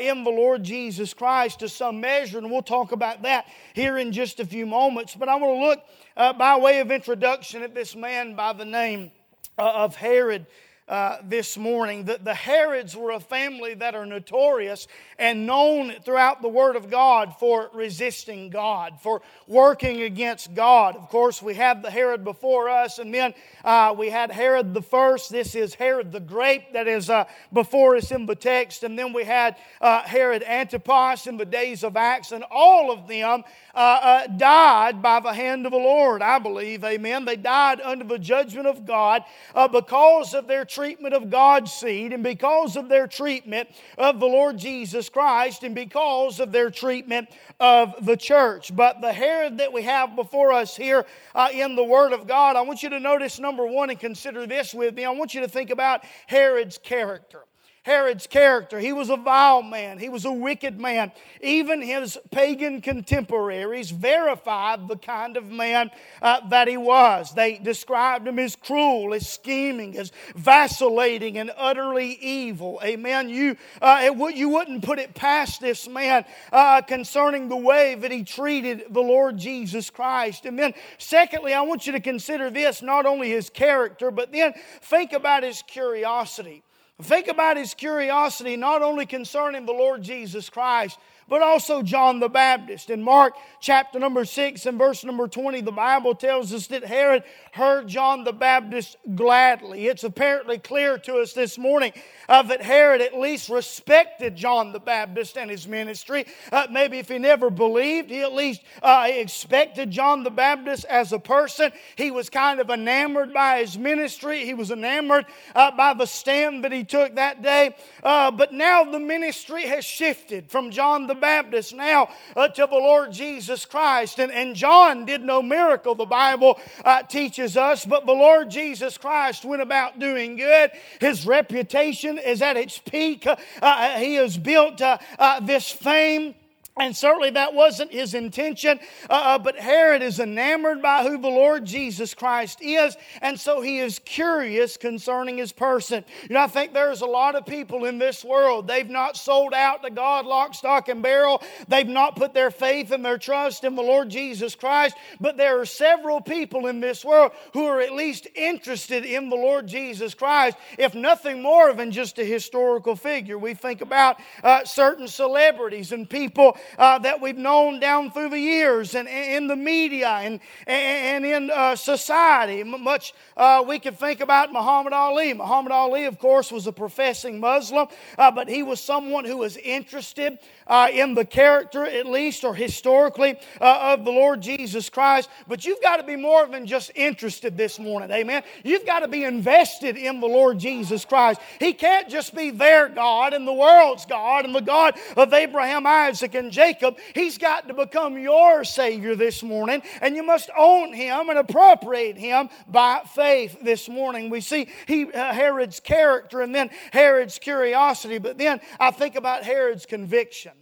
in 0.00 0.22
the 0.22 0.30
Lord 0.30 0.62
Jesus 0.62 1.12
Christ 1.12 1.58
to 1.58 1.68
some 1.68 2.00
measure, 2.00 2.38
and 2.38 2.52
we'll 2.52 2.62
talk 2.62 2.92
about 2.92 3.15
about 3.16 3.22
that 3.22 3.46
here 3.74 3.98
in 3.98 4.12
just 4.12 4.40
a 4.40 4.46
few 4.46 4.66
moments. 4.66 5.14
But 5.14 5.28
I 5.28 5.36
want 5.36 5.58
to 5.58 5.66
look 5.66 5.84
uh, 6.16 6.32
by 6.32 6.56
way 6.58 6.80
of 6.80 6.90
introduction 6.90 7.62
at 7.62 7.74
this 7.74 7.96
man 7.96 8.34
by 8.34 8.52
the 8.52 8.64
name 8.64 9.10
uh, 9.58 9.72
of 9.74 9.96
Herod 9.96 10.46
uh, 10.88 11.18
this 11.24 11.56
morning. 11.58 12.04
The, 12.04 12.20
the 12.22 12.34
Herods 12.34 12.94
were 12.94 13.10
a 13.10 13.20
family 13.20 13.74
that 13.74 13.96
are 13.96 14.06
notorious 14.06 14.86
and 15.18 15.44
known 15.44 15.92
throughout 16.04 16.42
the 16.42 16.48
Word 16.48 16.76
of 16.76 16.90
God 16.90 17.34
for 17.40 17.70
resisting 17.74 18.50
God, 18.50 19.00
for 19.00 19.20
working 19.48 20.02
against 20.02 20.54
God. 20.54 20.94
Of 20.94 21.08
course, 21.08 21.42
we 21.42 21.54
have 21.54 21.82
the 21.82 21.90
Herod 21.90 22.22
before 22.22 22.68
us, 22.68 23.00
and 23.00 23.12
then 23.12 23.34
uh, 23.64 23.94
we 23.98 24.10
had 24.10 24.30
Herod 24.30 24.74
the 24.74 24.82
first. 24.82 25.30
This 25.30 25.56
is 25.56 25.74
Herod 25.74 26.12
the 26.12 26.20
Great 26.20 26.72
that 26.72 26.86
is 26.86 27.10
uh, 27.10 27.24
before 27.52 27.96
us 27.96 28.12
in 28.12 28.26
the 28.26 28.36
text. 28.36 28.84
And 28.84 28.96
then 28.96 29.12
we 29.12 29.24
had 29.24 29.56
uh, 29.80 30.02
Herod 30.02 30.44
Antipas 30.44 31.26
in 31.26 31.36
the 31.36 31.44
days 31.44 31.82
of 31.82 31.96
Acts, 31.96 32.30
and 32.30 32.44
all 32.48 32.92
of 32.92 33.08
them 33.08 33.42
uh, 33.74 34.28
died 34.28 35.02
by 35.02 35.18
the 35.18 35.32
hand 35.32 35.66
of 35.66 35.72
the 35.72 35.78
Lord, 35.78 36.22
I 36.22 36.38
believe. 36.38 36.84
Amen. 36.84 37.24
They 37.24 37.36
died 37.36 37.80
under 37.80 38.04
the 38.04 38.18
judgment 38.18 38.68
of 38.68 38.86
God 38.86 39.24
because 39.72 40.32
of 40.32 40.46
their 40.46 40.64
treatment 40.76 41.14
of 41.14 41.30
God's 41.30 41.72
seed 41.72 42.12
and 42.12 42.22
because 42.22 42.76
of 42.76 42.90
their 42.90 43.06
treatment 43.06 43.66
of 43.96 44.20
the 44.20 44.26
Lord 44.26 44.58
Jesus 44.58 45.08
Christ 45.08 45.62
and 45.62 45.74
because 45.74 46.38
of 46.38 46.52
their 46.52 46.70
treatment 46.70 47.30
of 47.58 47.94
the 48.04 48.14
church. 48.14 48.76
But 48.76 49.00
the 49.00 49.10
Herod 49.10 49.56
that 49.56 49.72
we 49.72 49.80
have 49.82 50.14
before 50.14 50.52
us 50.52 50.76
here 50.76 51.06
uh, 51.34 51.48
in 51.50 51.76
the 51.76 51.84
Word 51.84 52.12
of 52.12 52.26
God, 52.26 52.56
I 52.56 52.60
want 52.60 52.82
you 52.82 52.90
to 52.90 53.00
notice 53.00 53.40
number 53.40 53.66
one 53.66 53.88
and 53.88 53.98
consider 53.98 54.46
this 54.46 54.74
with 54.74 54.94
me. 54.94 55.06
I 55.06 55.10
want 55.12 55.32
you 55.32 55.40
to 55.40 55.48
think 55.48 55.70
about 55.70 56.04
Herod's 56.26 56.76
character. 56.76 57.45
Herod's 57.86 58.26
character. 58.26 58.80
He 58.80 58.92
was 58.92 59.10
a 59.10 59.16
vile 59.16 59.62
man, 59.62 60.00
he 60.00 60.08
was 60.08 60.24
a 60.24 60.32
wicked 60.32 60.80
man. 60.80 61.12
Even 61.40 61.80
his 61.80 62.18
pagan 62.32 62.80
contemporaries 62.80 63.92
verified 63.92 64.88
the 64.88 64.96
kind 64.96 65.36
of 65.36 65.52
man 65.52 65.92
uh, 66.20 66.48
that 66.48 66.66
he 66.66 66.76
was. 66.76 67.32
They 67.32 67.58
described 67.58 68.26
him 68.26 68.40
as 68.40 68.56
cruel, 68.56 69.14
as 69.14 69.28
scheming, 69.28 69.96
as 69.96 70.10
vacillating, 70.34 71.38
and 71.38 71.52
utterly 71.56 72.18
evil. 72.20 72.80
Amen. 72.82 73.28
You, 73.28 73.56
uh, 73.80 74.10
it, 74.10 74.36
you 74.36 74.48
wouldn't 74.48 74.82
put 74.82 74.98
it 74.98 75.14
past 75.14 75.60
this 75.60 75.88
man 75.88 76.24
uh, 76.50 76.82
concerning 76.82 77.48
the 77.48 77.56
way 77.56 77.94
that 77.94 78.10
he 78.10 78.24
treated 78.24 78.82
the 78.90 79.00
Lord 79.00 79.38
Jesus 79.38 79.90
Christ. 79.90 80.44
And 80.44 80.58
then, 80.58 80.74
secondly, 80.98 81.54
I 81.54 81.60
want 81.60 81.86
you 81.86 81.92
to 81.92 82.00
consider 82.00 82.50
this 82.50 82.82
not 82.82 83.06
only 83.06 83.30
his 83.30 83.48
character, 83.48 84.10
but 84.10 84.32
then 84.32 84.54
think 84.82 85.12
about 85.12 85.44
his 85.44 85.62
curiosity. 85.62 86.64
Think 87.02 87.28
about 87.28 87.58
his 87.58 87.74
curiosity, 87.74 88.56
not 88.56 88.80
only 88.80 89.04
concerning 89.04 89.66
the 89.66 89.72
Lord 89.72 90.02
Jesus 90.02 90.48
Christ, 90.48 90.98
but 91.28 91.42
also 91.42 91.82
John 91.82 92.20
the 92.20 92.28
Baptist. 92.28 92.90
In 92.90 93.02
Mark 93.02 93.34
chapter 93.60 93.98
number 93.98 94.24
6 94.24 94.66
and 94.66 94.78
verse 94.78 95.04
number 95.04 95.26
20, 95.26 95.60
the 95.62 95.72
Bible 95.72 96.14
tells 96.14 96.52
us 96.52 96.68
that 96.68 96.84
Herod 96.84 97.24
heard 97.52 97.88
John 97.88 98.24
the 98.24 98.32
Baptist 98.32 98.96
gladly. 99.14 99.86
It's 99.86 100.04
apparently 100.04 100.58
clear 100.58 100.98
to 100.98 101.16
us 101.16 101.32
this 101.32 101.58
morning 101.58 101.92
uh, 102.28 102.42
that 102.42 102.62
Herod 102.62 103.00
at 103.00 103.18
least 103.18 103.48
respected 103.48 104.36
John 104.36 104.72
the 104.72 104.80
Baptist 104.80 105.36
and 105.36 105.50
his 105.50 105.66
ministry. 105.66 106.26
Uh, 106.52 106.66
maybe 106.70 106.98
if 106.98 107.08
he 107.08 107.18
never 107.18 107.50
believed, 107.50 108.10
he 108.10 108.20
at 108.20 108.32
least 108.32 108.62
uh, 108.82 109.08
expected 109.08 109.90
John 109.90 110.22
the 110.22 110.30
Baptist 110.30 110.84
as 110.84 111.12
a 111.12 111.18
person. 111.18 111.72
He 111.96 112.10
was 112.10 112.30
kind 112.30 112.60
of 112.60 112.70
enamored 112.70 113.32
by 113.32 113.60
his 113.60 113.76
ministry, 113.76 114.44
he 114.44 114.54
was 114.54 114.70
enamored 114.70 115.26
uh, 115.54 115.72
by 115.72 115.94
the 115.94 116.06
stand 116.06 116.64
that 116.64 116.72
he 116.72 116.84
took 116.84 117.16
that 117.16 117.42
day. 117.42 117.74
Uh, 118.02 118.30
but 118.30 118.52
now 118.52 118.84
the 118.84 119.00
ministry 119.00 119.64
has 119.66 119.84
shifted 119.84 120.50
from 120.50 120.70
John 120.70 121.06
the 121.06 121.15
Baptist 121.16 121.74
now 121.74 122.08
uh, 122.36 122.48
to 122.48 122.66
the 122.66 122.76
Lord 122.76 123.12
Jesus 123.12 123.64
Christ. 123.64 124.18
And, 124.18 124.32
and 124.32 124.54
John 124.54 125.04
did 125.04 125.22
no 125.22 125.42
miracle, 125.42 125.94
the 125.94 126.04
Bible 126.04 126.60
uh, 126.84 127.02
teaches 127.02 127.56
us, 127.56 127.84
but 127.84 128.06
the 128.06 128.12
Lord 128.12 128.50
Jesus 128.50 128.98
Christ 128.98 129.44
went 129.44 129.62
about 129.62 129.98
doing 129.98 130.36
good. 130.36 130.70
His 131.00 131.26
reputation 131.26 132.18
is 132.18 132.42
at 132.42 132.56
its 132.56 132.78
peak. 132.78 133.26
Uh, 133.26 133.36
uh 133.60 133.98
he 133.98 134.14
has 134.14 134.38
built 134.38 134.80
uh, 134.80 134.98
uh, 135.18 135.40
this 135.40 135.70
fame 135.70 136.34
and 136.78 136.94
certainly 136.94 137.30
that 137.30 137.54
wasn't 137.54 137.90
his 137.90 138.12
intention, 138.12 138.78
uh, 139.08 139.12
uh, 139.12 139.38
but 139.38 139.56
Herod 139.56 140.02
is 140.02 140.20
enamored 140.20 140.82
by 140.82 141.04
who 141.04 141.16
the 141.16 141.28
Lord 141.28 141.64
Jesus 141.64 142.12
Christ 142.12 142.58
is, 142.60 142.96
and 143.22 143.40
so 143.40 143.62
he 143.62 143.78
is 143.78 143.98
curious 144.00 144.76
concerning 144.76 145.38
his 145.38 145.52
person. 145.52 146.04
You 146.28 146.34
know, 146.34 146.42
I 146.42 146.48
think 146.48 146.74
there's 146.74 147.00
a 147.00 147.06
lot 147.06 147.34
of 147.34 147.46
people 147.46 147.86
in 147.86 147.98
this 147.98 148.22
world, 148.22 148.68
they've 148.68 148.88
not 148.88 149.16
sold 149.16 149.54
out 149.54 149.82
to 149.84 149.90
God 149.90 150.26
lock, 150.26 150.54
stock, 150.54 150.88
and 150.88 151.02
barrel. 151.02 151.42
They've 151.68 151.86
not 151.86 152.16
put 152.16 152.34
their 152.34 152.50
faith 152.50 152.90
and 152.90 153.02
their 153.02 153.16
trust 153.16 153.64
in 153.64 153.74
the 153.74 153.82
Lord 153.82 154.10
Jesus 154.10 154.54
Christ, 154.54 154.96
but 155.18 155.38
there 155.38 155.58
are 155.58 155.66
several 155.66 156.20
people 156.20 156.66
in 156.66 156.80
this 156.80 157.04
world 157.04 157.32
who 157.54 157.64
are 157.64 157.80
at 157.80 157.94
least 157.94 158.26
interested 158.34 159.06
in 159.06 159.30
the 159.30 159.36
Lord 159.36 159.66
Jesus 159.66 160.12
Christ, 160.12 160.58
if 160.78 160.94
nothing 160.94 161.40
more 161.40 161.72
than 161.72 161.90
just 161.90 162.18
a 162.18 162.24
historical 162.24 162.96
figure. 162.96 163.38
We 163.38 163.54
think 163.54 163.80
about 163.80 164.20
uh, 164.42 164.64
certain 164.64 165.08
celebrities 165.08 165.92
and 165.92 166.08
people 166.08 166.58
uh, 166.78 166.98
that 167.00 167.20
we've 167.20 167.36
known 167.36 167.80
down 167.80 168.10
through 168.10 168.30
the 168.30 168.38
years 168.38 168.94
and 168.94 169.08
in 169.08 169.46
the 169.46 169.56
media 169.56 170.08
and, 170.08 170.40
and 170.66 171.24
in 171.24 171.50
uh, 171.50 171.76
society. 171.76 172.62
Much 172.62 173.14
uh, 173.36 173.64
we 173.66 173.78
can 173.78 173.94
think 173.94 174.20
about 174.20 174.52
Muhammad 174.52 174.92
Ali. 174.92 175.32
Muhammad 175.34 175.72
Ali, 175.72 176.04
of 176.04 176.18
course, 176.18 176.50
was 176.50 176.66
a 176.66 176.72
professing 176.72 177.40
Muslim, 177.40 177.88
uh, 178.18 178.30
but 178.30 178.48
he 178.48 178.62
was 178.62 178.80
someone 178.80 179.24
who 179.24 179.38
was 179.38 179.56
interested 179.58 180.38
uh, 180.66 180.88
in 180.92 181.14
the 181.14 181.24
character, 181.24 181.84
at 181.84 182.06
least, 182.06 182.44
or 182.44 182.54
historically, 182.54 183.36
uh, 183.60 183.94
of 183.94 184.04
the 184.04 184.10
Lord 184.10 184.40
Jesus 184.40 184.88
Christ. 184.88 185.28
But 185.46 185.64
you've 185.64 185.82
got 185.82 185.98
to 185.98 186.02
be 186.02 186.16
more 186.16 186.46
than 186.46 186.66
just 186.66 186.90
interested 186.94 187.56
this 187.56 187.78
morning. 187.78 188.10
Amen. 188.10 188.42
You've 188.64 188.86
got 188.86 189.00
to 189.00 189.08
be 189.08 189.24
invested 189.24 189.96
in 189.96 190.20
the 190.20 190.26
Lord 190.26 190.58
Jesus 190.58 191.04
Christ. 191.04 191.40
He 191.60 191.72
can't 191.72 192.08
just 192.08 192.34
be 192.34 192.50
their 192.50 192.88
God 192.88 193.32
and 193.32 193.46
the 193.46 193.52
world's 193.52 194.06
God 194.06 194.44
and 194.44 194.54
the 194.54 194.60
God 194.60 194.94
of 195.16 195.32
Abraham, 195.32 195.86
Isaac, 195.86 196.34
and 196.34 196.50
Jacob. 196.56 196.96
He's 197.14 197.36
got 197.36 197.68
to 197.68 197.74
become 197.74 198.16
your 198.16 198.64
Savior 198.64 199.14
this 199.14 199.42
morning, 199.42 199.82
and 200.00 200.16
you 200.16 200.22
must 200.22 200.48
own 200.56 200.94
Him 200.94 201.28
and 201.28 201.38
appropriate 201.38 202.16
Him 202.16 202.48
by 202.66 203.02
faith 203.14 203.58
this 203.62 203.90
morning. 203.90 204.30
We 204.30 204.40
see 204.40 204.68
he, 204.86 205.12
uh, 205.12 205.34
Herod's 205.34 205.80
character 205.80 206.40
and 206.40 206.54
then 206.54 206.70
Herod's 206.92 207.38
curiosity, 207.38 208.16
but 208.16 208.38
then 208.38 208.60
I 208.80 208.90
think 208.90 209.16
about 209.16 209.44
Herod's 209.44 209.84
conviction. 209.84 210.52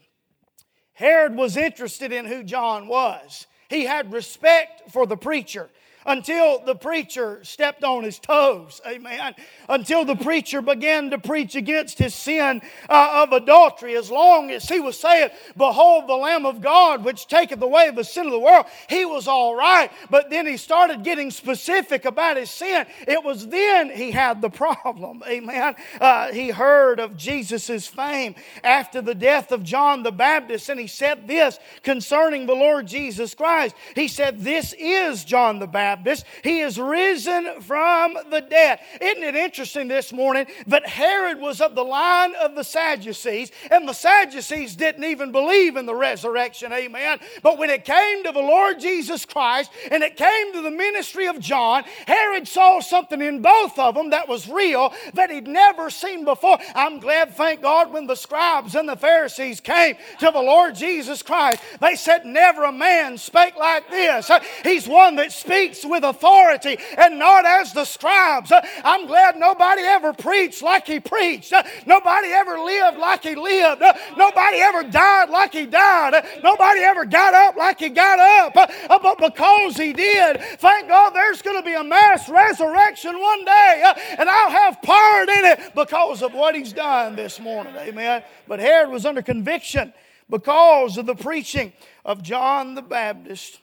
Herod 0.95 1.37
was 1.37 1.57
interested 1.57 2.13
in 2.13 2.25
who 2.25 2.43
John 2.43 2.89
was. 2.89 3.47
He 3.69 3.85
had 3.85 4.13
respect 4.13 4.91
for 4.91 5.07
the 5.07 5.17
preacher. 5.17 5.71
Until 6.07 6.61
the 6.65 6.75
preacher 6.75 7.41
stepped 7.43 7.85
on 7.85 8.05
his 8.05 8.19
toes. 8.19 8.81
Amen. 8.87 9.35
Until 9.69 10.05
the 10.05 10.17
preacher 10.17 10.61
began 10.61 11.11
to 11.11 11.19
preach 11.19 11.55
against 11.55 11.99
his 11.99 12.15
sin 12.15 12.61
uh, 12.89 13.25
of 13.27 13.33
adultery. 13.33 13.97
As 13.97 14.11
long 14.11 14.51
as 14.51 14.69
he 14.69 14.81
was 14.81 14.99
saying, 14.99 15.31
Behold 15.57 16.09
the 16.09 16.15
Lamb 16.15 16.47
of 16.47 16.61
God, 16.61 17.05
which 17.05 17.27
taketh 17.27 17.63
away 17.63 17.91
the 17.91 18.05
sin 18.05 18.27
of 18.27 18.33
the 18.33 18.39
world, 18.39 18.67
he 18.89 19.05
was 19.05 19.27
all 19.27 19.55
right. 19.55 19.91
But 20.11 20.31
then 20.31 20.47
he 20.47 20.57
started 20.57 21.05
getting 21.05 21.31
specific 21.31 22.05
about 22.05 22.37
his 22.37 22.51
sin. 22.51 22.87
It 23.07 23.23
was 23.25 23.49
then 23.49 23.91
he 23.91 24.11
had 24.11 24.43
the 24.43 24.51
problem. 24.51 25.23
Amen. 25.29 25.75
Uh, 26.01 26.33
he 26.33 26.51
heard 26.51 27.01
of 27.01 27.17
Jesus' 27.17 27.87
fame 27.87 28.35
after 28.63 29.01
the 29.01 29.15
death 29.15 29.53
of 29.53 29.63
John 29.63 30.03
the 30.03 30.13
Baptist, 30.13 30.69
and 30.69 30.79
he 30.79 30.87
said 30.87 31.27
this 31.27 31.59
concerning 31.83 32.47
the 32.47 32.55
Lord 32.55 32.87
Jesus 32.87 33.35
Christ. 33.35 33.75
He 33.95 34.09
said, 34.09 34.41
This 34.41 34.75
is 34.79 35.25
John 35.25 35.59
the 35.59 35.67
Baptist. 35.67 35.94
Baptist. 35.95 36.25
He 36.43 36.61
is 36.61 36.79
risen 36.79 37.61
from 37.61 38.15
the 38.31 38.41
dead. 38.41 38.81
Isn't 39.01 39.23
it 39.23 39.37
interesting 39.37 39.89
this 39.89 40.13
morning 40.13 40.47
that 40.67 40.87
Herod 40.87 41.39
was 41.39 41.61
of 41.61 41.75
the 41.75 41.85
line 41.85 42.35
of 42.37 42.55
the 42.55 42.65
Sadducees, 42.65 43.53
and 43.71 43.87
the 43.87 43.93
Sadducees 43.93 44.75
didn't 44.75 45.05
even 45.05 45.31
believe 45.31 45.77
in 45.77 45.87
the 45.87 45.95
resurrection, 45.95 46.73
amen. 46.73 47.21
But 47.43 47.59
when 47.59 47.71
it 47.71 47.85
came 47.85 48.25
to 48.25 48.33
the 48.33 48.41
Lord 48.41 48.81
Jesus 48.81 49.25
Christ 49.25 49.71
and 49.91 50.03
it 50.03 50.17
came 50.17 50.53
to 50.55 50.63
the 50.63 50.71
ministry 50.71 51.27
of 51.27 51.39
John, 51.39 51.85
Herod 52.07 52.49
saw 52.49 52.81
something 52.81 53.21
in 53.21 53.41
both 53.41 53.79
of 53.79 53.95
them 53.95 54.11
that 54.11 54.29
was 54.29 54.49
real 54.49 54.93
that 55.15 55.31
he'd 55.31 55.47
never 55.47 55.91
seen 55.91 56.25
before. 56.25 56.59
I'm 56.75 56.99
glad, 56.99 57.35
thank 57.35 57.63
God, 57.63 57.93
when 57.93 58.07
the 58.07 58.17
scribes 58.17 58.75
and 58.75 58.89
the 58.89 58.97
Pharisees 58.97 59.61
came 59.61 59.97
to 60.19 60.31
the 60.33 60.43
Lord 60.43 60.75
Jesus 60.75 61.23
Christ, 61.23 61.63
they 61.81 61.95
said, 61.95 62.25
Never 62.25 62.65
a 62.65 62.73
man 62.73 63.17
spake 63.17 63.57
like 63.57 63.89
this. 63.91 64.31
He's 64.63 64.89
one 64.89 65.17
that 65.17 65.33
speaks 65.33 65.84
with 65.85 66.05
authority 66.05 66.79
and 66.97 67.19
not 67.19 67.45
as 67.45 67.73
the 67.73 67.85
scribes. 67.85 68.53
I'm 68.85 69.07
glad 69.07 69.37
nobody 69.37 69.83
ever 69.83 70.13
preached 70.13 70.63
like 70.63 70.87
he 70.87 71.01
preached. 71.01 71.53
Nobody 71.87 72.29
ever 72.29 72.59
lived 72.59 72.99
like 72.99 73.23
he 73.23 73.35
lived. 73.35 73.83
Nobody 74.17 74.59
ever 74.59 74.85
died 74.85 75.31
like 75.31 75.53
he 75.53 75.67
died. 75.67 76.25
Nobody 76.43 76.81
ever 76.81 77.05
got 77.05 77.35
up 77.35 77.57
like 77.57 77.81
he 77.81 77.89
got 77.89 78.19
up. 78.19 78.55
But 78.55 79.19
because 79.19 79.77
he 79.77 79.93
did, 79.93 80.41
thank 80.59 80.89
God 80.89 81.11
there's 81.11 81.43
going 81.43 81.57
to 81.57 81.63
be 81.63 81.75
a 81.75 81.85
mass 81.85 82.29
resurrection 82.29 83.21
one 83.21 83.45
day. 83.45 83.93
And 84.19 84.29
I'll 84.29 84.51
have 84.51 84.81
part 84.83 85.29
in 85.29 85.45
it 85.45 85.75
because 85.75 86.23
of 86.23 86.35
what 86.35 86.55
he's 86.55 86.73
done 86.73 87.17
this 87.17 87.41
morning. 87.41 87.75
Amen. 87.77 88.23
But 88.47 88.61
Herod 88.61 88.91
was 88.91 89.07
under 89.07 89.23
conviction 89.23 89.93
because 90.31 90.97
of 90.97 91.07
the 91.07 91.15
preaching 91.15 91.73
of 92.05 92.23
John 92.23 92.75
the 92.75 92.83
Baptist. 92.83 93.61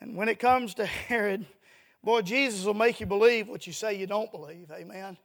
And 0.00 0.16
when 0.16 0.28
it 0.28 0.38
comes 0.38 0.74
to 0.74 0.86
Herod, 1.08 1.46
boy, 2.02 2.22
Jesus 2.22 2.64
will 2.64 2.74
make 2.74 3.00
you 3.00 3.06
believe 3.06 3.48
what 3.48 3.66
you 3.66 3.72
say 3.72 3.94
you 3.94 4.06
don't 4.06 4.30
believe. 4.30 4.70
Amen. 4.72 5.16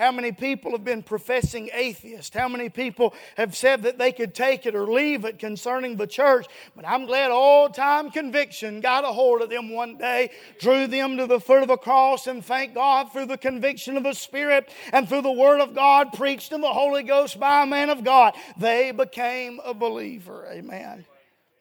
How 0.00 0.12
many 0.12 0.32
people 0.32 0.70
have 0.72 0.82
been 0.82 1.02
professing 1.02 1.68
atheists? 1.74 2.34
How 2.34 2.48
many 2.48 2.70
people 2.70 3.12
have 3.36 3.54
said 3.54 3.82
that 3.82 3.98
they 3.98 4.12
could 4.12 4.34
take 4.34 4.64
it 4.64 4.74
or 4.74 4.86
leave 4.86 5.26
it 5.26 5.38
concerning 5.38 5.96
the 5.96 6.06
church? 6.06 6.46
But 6.74 6.86
I'm 6.88 7.04
glad 7.04 7.30
old 7.30 7.74
time 7.74 8.10
conviction 8.10 8.80
got 8.80 9.04
a 9.04 9.08
hold 9.08 9.42
of 9.42 9.50
them 9.50 9.68
one 9.68 9.98
day, 9.98 10.30
drew 10.58 10.86
them 10.86 11.18
to 11.18 11.26
the 11.26 11.38
foot 11.38 11.60
of 11.62 11.68
the 11.68 11.76
cross, 11.76 12.28
and 12.28 12.42
thank 12.42 12.72
God 12.72 13.12
through 13.12 13.26
the 13.26 13.36
conviction 13.36 13.98
of 13.98 14.04
the 14.04 14.14
Spirit 14.14 14.72
and 14.92 15.06
through 15.06 15.22
the 15.22 15.32
Word 15.32 15.60
of 15.60 15.74
God 15.74 16.14
preached 16.14 16.52
in 16.52 16.62
the 16.62 16.72
Holy 16.72 17.02
Ghost 17.02 17.38
by 17.38 17.64
a 17.64 17.66
man 17.66 17.90
of 17.90 18.02
God, 18.02 18.34
they 18.56 18.92
became 18.92 19.60
a 19.64 19.74
believer. 19.74 20.48
Amen. 20.50 21.04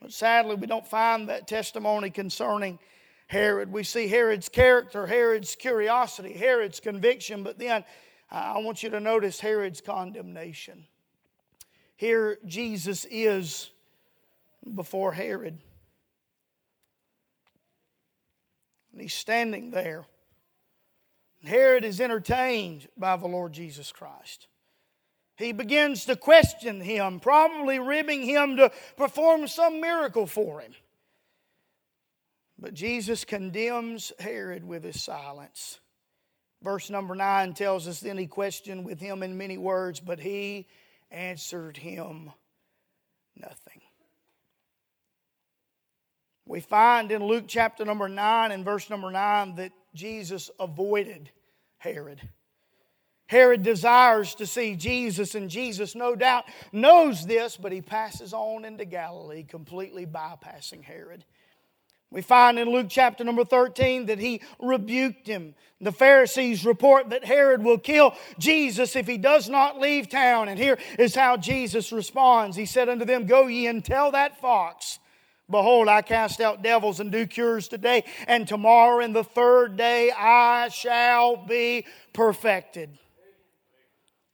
But 0.01 0.13
sadly, 0.13 0.56
we 0.56 0.68
don't 0.68 0.88
find 0.88 1.29
that 1.29 1.48
testimony 1.48 2.10
concerning 2.10 2.79
Herod. 3.27 3.72
We 3.72 3.84
see 3.84 4.08
Herod's 4.08 4.50
character, 4.50 5.06
Herod's 5.06 5.56
curiosity, 5.56 6.34
Herod's 6.34 6.79
conviction, 6.79 7.44
but 7.44 7.60
then 7.60 7.84
I 8.32 8.60
want 8.60 8.82
you 8.82 8.89
to 8.91 9.00
notice 9.00 9.39
Herod's 9.39 9.82
condemnation. 9.82 10.86
Here, 11.96 12.39
Jesus 12.46 13.06
is 13.12 13.70
before 14.74 15.12
Herod. 15.12 15.60
And 18.91 19.01
he's 19.01 19.13
standing 19.13 19.72
there. 19.72 20.06
Herod 21.44 21.84
is 21.84 22.01
entertained 22.01 22.88
by 22.98 23.15
the 23.18 23.27
Lord 23.27 23.53
Jesus 23.53 23.91
Christ. 23.91 24.48
He 25.39 25.53
begins 25.53 26.03
to 26.05 26.17
question 26.17 26.81
him, 26.81 27.22
probably 27.22 27.79
ribbing 27.79 28.24
him 28.24 28.58
to 28.58 28.72
perform 28.98 29.48
some 29.48 29.79
miracle 29.79 30.27
for 30.27 30.60
him. 30.60 30.74
But 32.60 32.74
Jesus 32.74 33.24
condemns 33.24 34.12
Herod 34.19 34.65
with 34.65 34.84
his 34.84 35.01
silence. 35.01 35.79
Verse 36.62 36.89
number 36.89 37.15
9 37.15 37.53
tells 37.53 37.88
us 37.88 38.01
then 38.01 38.17
he 38.17 38.27
questioned 38.27 38.84
with 38.84 39.00
him 39.00 39.24
in 39.24 39.38
many 39.38 39.58
words, 39.58 40.01
but 40.01 40.19
he 40.19 40.67
answered 41.10 41.77
him 41.77 42.31
nothing. 43.38 43.81
We 46.46 46.60
find 46.60 47.13
in 47.13 47.24
Luke 47.24 47.46
chapter 47.48 47.86
number 47.86 48.10
9 48.10 48.51
and 48.51 48.65
verse 48.65 48.89
number 48.89 49.10
9 49.10 49.55
that 49.55 49.72
Jesus 49.96 50.51
avoided 50.60 51.29
Herod. 51.77 52.27
Herod 53.29 53.62
desires 53.62 54.33
to 54.36 54.48
see 54.48 54.75
Jesus, 54.75 55.36
and 55.36 55.51
Jesus, 55.51 55.93
no 55.93 56.15
doubt, 56.15 56.45
knows 56.71 57.27
this, 57.27 57.57
but 57.57 57.71
he 57.71 57.79
passes 57.79 58.33
on 58.33 58.65
into 58.65 58.86
Galilee, 58.86 59.43
completely 59.43 60.07
bypassing 60.07 60.83
Herod. 60.83 61.24
We 62.09 62.24
find 62.24 62.57
in 62.57 62.71
Luke 62.71 62.88
chapter 62.89 63.24
number 63.24 63.45
13 63.45 64.07
that 64.07 64.17
he 64.17 64.41
rebuked 64.59 65.27
him. 65.27 65.53
The 65.79 65.91
Pharisees 65.91 66.65
report 66.65 67.12
that 67.12 67.24
Herod 67.24 67.62
will 67.62 67.77
kill 67.77 68.15
Jesus 68.39 68.95
if 68.95 69.05
he 69.05 69.19
does 69.19 69.48
not 69.48 69.79
leave 69.79 70.09
town. 70.09 70.50
And 70.50 70.57
here 70.57 70.79
is 70.98 71.13
how 71.13 71.38
Jesus 71.38 71.91
responds 71.91 72.57
He 72.57 72.65
said 72.65 72.89
unto 72.89 73.05
them, 73.05 73.27
Go 73.27 73.45
ye 73.45 73.67
and 73.67 73.86
tell 73.86 74.09
that 74.09 74.41
fox, 74.41 74.98
Behold, 75.51 75.88
I 75.88 76.01
cast 76.01 76.41
out 76.41 76.63
devils 76.63 77.00
and 77.00 77.12
do 77.12 77.27
cures 77.27 77.67
today, 77.67 78.05
and 78.27 78.48
tomorrow 78.48 79.03
and 79.03 79.15
the 79.15 79.24
third 79.24 79.77
day 79.77 80.12
I 80.12 80.69
shall 80.69 81.38
be 81.38 81.86
perfected. 82.12 82.98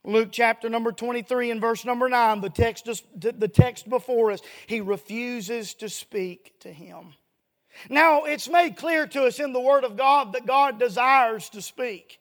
Luke 0.06 0.30
chapter 0.32 0.70
number 0.70 0.92
23 0.92 1.52
and 1.52 1.60
verse 1.60 1.84
number 1.84 2.08
9, 2.08 2.42
the 2.42 2.50
text, 2.50 2.88
the 3.16 3.48
text 3.48 3.90
before 3.90 4.32
us, 4.32 4.42
he 4.68 4.80
refuses 4.80 5.74
to 5.76 5.90
speak 5.90 6.60
to 6.60 6.72
him. 6.72 7.14
Now, 7.90 8.24
it's 8.24 8.48
made 8.48 8.78
clear 8.78 9.08
to 9.08 9.26
us 9.26 9.40
in 9.40 9.52
the 9.52 9.60
Word 9.60 9.84
of 9.84 9.98
God 9.98 10.34
that 10.34 10.46
God 10.46 10.80
desires 10.80 11.50
to 11.50 11.62
speak. 11.62 12.20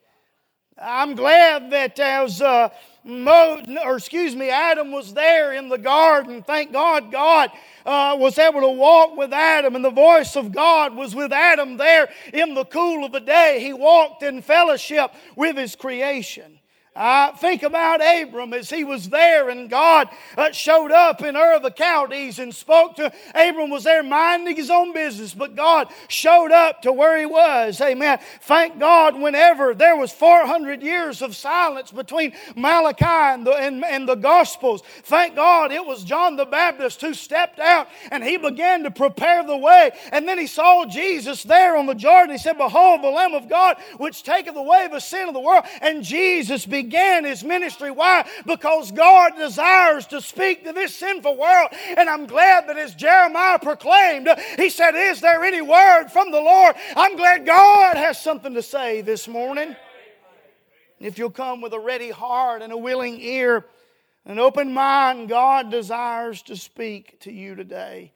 I'm 0.77 1.15
glad 1.15 1.71
that 1.71 2.01
as 2.01 2.43
uh, 2.43 2.71
Mo, 3.05 3.63
or 3.85 3.97
excuse 3.97 4.35
me, 4.35 4.51
Adam 4.51 4.91
was 4.91 5.15
there 5.15 5.53
in 5.53 5.69
the 5.69 5.79
garden. 5.79 6.43
Thank 6.43 6.73
God, 6.73 7.13
God 7.13 7.51
uh, 7.87 8.17
was 8.19 8.39
able 8.39 8.63
to 8.63 8.71
walk 8.71 9.17
with 9.17 9.33
Adam, 9.33 9.77
and 9.77 9.85
the 9.85 9.91
voice 9.91 10.35
of 10.35 10.51
God 10.51 10.97
was 10.97 11.15
with 11.15 11.33
Adam 11.33 11.77
there 11.77 12.09
in 12.33 12.55
the 12.55 12.65
cool 12.65 13.05
of 13.05 13.13
the 13.13 13.21
day. 13.21 13.59
He 13.61 13.73
walked 13.73 14.25
in 14.25 14.43
fellowship 14.43 15.13
with 15.37 15.57
his 15.57 15.77
creation. 15.77 16.59
I 16.97 17.33
think 17.39 17.65
about 17.65 18.01
Abram 18.01 18.53
as 18.53 18.71
he 18.71 18.85
was 18.85 19.09
there 19.09 19.49
and 19.49 19.69
God 19.69 20.09
uh, 20.39 20.53
showed 20.53 20.93
up 20.93 21.23
in 21.23 21.35
Ur 21.35 21.57
of 21.57 21.65
the 21.65 21.71
Chaldees 21.77 22.39
and 22.39 22.55
spoke 22.55 22.95
to 22.97 23.13
Abram 23.35 23.71
was 23.71 23.83
there 23.83 24.05
minding 24.05 24.55
his 24.55 24.71
own 24.71 24.93
business, 24.93 25.35
but 25.35 25.57
God 25.57 25.89
showed 26.07 26.53
up 26.53 26.83
to 26.83 26.93
where 26.93 27.19
he 27.19 27.27
was. 27.27 27.81
Amen. 27.81 28.21
Thank 28.43 28.79
God 28.79 29.21
whenever 29.21 29.75
there 29.75 29.97
was 29.97 30.13
400 30.13 30.83
years 30.83 31.21
of 31.21 31.35
silence 31.35 31.91
between 31.91 32.33
Malachi 32.55 33.05
and 33.05 33.45
the, 33.45 33.55
and, 33.55 33.85
and 33.85 34.09
the 34.09 34.15
Gospels, 34.15 34.85
thank 35.03 35.35
God 35.35 35.73
it 35.73 35.85
was 35.85 36.05
John 36.05 36.37
the 36.37 36.47
Baptist 36.47 37.01
who 37.01 37.13
stepped 37.13 37.59
out 37.59 37.89
and 38.13 38.23
he 38.23 38.37
began 38.37 38.85
to 38.85 38.93
prepare 38.93 39.45
the 39.45 39.57
way. 39.57 39.91
And 40.13 40.29
then 40.29 40.39
he 40.39 40.47
saw 40.47 40.87
Jesus 40.87 41.43
there 41.43 41.77
on 41.77 41.87
the 41.87 41.95
Jordan. 41.95 42.31
He 42.31 42.39
said, 42.39 42.57
Behold, 42.57 43.03
the 43.03 43.09
Lamb 43.09 43.35
of 43.35 43.49
God 43.49 43.79
which 43.97 44.23
taketh 44.23 44.55
away 44.55 44.87
the 44.93 45.01
sin 45.01 45.27
of 45.27 45.35
the 45.35 45.41
world. 45.41 45.65
And 45.81 46.05
Jesus 46.05 46.65
began 46.65 46.84
began 46.85 47.25
his 47.25 47.43
ministry. 47.43 47.91
Why? 47.91 48.29
Because 48.47 48.93
God 48.93 49.37
desires 49.37 50.07
to 50.09 50.21
speak 50.21 50.65
to 50.65 50.73
this 50.73 50.95
sinful 50.95 51.37
world. 51.37 51.69
And 51.97 52.09
I'm 52.09 52.27
glad 52.27 52.69
that 52.69 52.77
as 52.77 52.95
Jeremiah 52.95 53.59
proclaimed, 53.59 54.29
he 54.57 54.71
said, 54.71 54.95
Is 54.95 55.21
there 55.21 55.43
any 55.45 55.63
word 55.63 56.09
from 56.09 56.31
the 56.31 56.41
Lord? 56.41 56.77
I'm 56.97 57.17
glad 57.17 57.47
God 57.47 57.97
has 57.97 58.23
something 58.23 58.55
to 58.55 58.63
say 58.63 59.01
this 59.01 59.27
morning. 59.27 59.75
If 61.01 61.19
you'll 61.19 61.31
come 61.31 61.61
with 61.61 61.73
a 61.73 61.81
ready 61.81 62.11
heart 62.11 62.63
and 62.63 62.73
a 62.73 62.77
willing 62.77 63.21
ear, 63.21 63.67
an 64.27 64.39
open 64.39 64.73
mind, 64.73 65.29
God 65.29 65.71
desires 65.71 66.43
to 66.43 66.57
speak 66.57 67.21
to 67.21 67.33
you 67.33 67.55
today. 67.55 68.13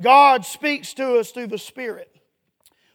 God 0.00 0.44
speaks 0.44 0.94
to 0.94 1.18
us 1.18 1.30
through 1.30 1.48
the 1.48 1.58
Spirit. 1.58 2.14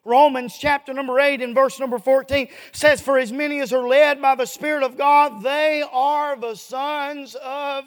Romans 0.06 0.58
chapter 0.58 0.94
number 0.94 1.20
8 1.20 1.42
and 1.42 1.56
verse 1.56 1.80
number 1.80 1.98
14 1.98 2.50
says, 2.74 3.02
For 3.02 3.18
as 3.18 3.32
many 3.32 3.62
as 3.62 3.72
are 3.72 3.88
led 3.88 4.22
by 4.22 4.36
the 4.36 4.46
Spirit 4.46 4.84
of 4.84 4.98
God, 4.98 5.44
they 5.44 5.84
are 5.92 6.36
the 6.36 6.56
sons 6.56 7.36
of 7.36 7.86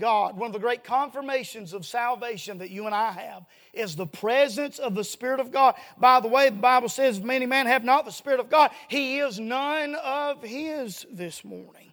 God, 0.00 0.36
one 0.36 0.48
of 0.48 0.52
the 0.52 0.58
great 0.58 0.82
confirmations 0.82 1.72
of 1.72 1.86
salvation 1.86 2.58
that 2.58 2.70
you 2.70 2.86
and 2.86 2.94
I 2.94 3.12
have 3.12 3.44
is 3.72 3.94
the 3.94 4.06
presence 4.06 4.80
of 4.80 4.94
the 4.96 5.04
Spirit 5.04 5.38
of 5.38 5.52
God. 5.52 5.76
By 5.96 6.18
the 6.18 6.28
way, 6.28 6.48
the 6.48 6.56
Bible 6.56 6.88
says, 6.88 7.20
many 7.20 7.46
men 7.46 7.66
have 7.66 7.84
not 7.84 8.04
the 8.04 8.10
Spirit 8.10 8.40
of 8.40 8.50
God, 8.50 8.72
he 8.88 9.18
is 9.18 9.38
none 9.38 9.94
of 9.94 10.42
his 10.42 11.06
this 11.12 11.44
morning. 11.44 11.91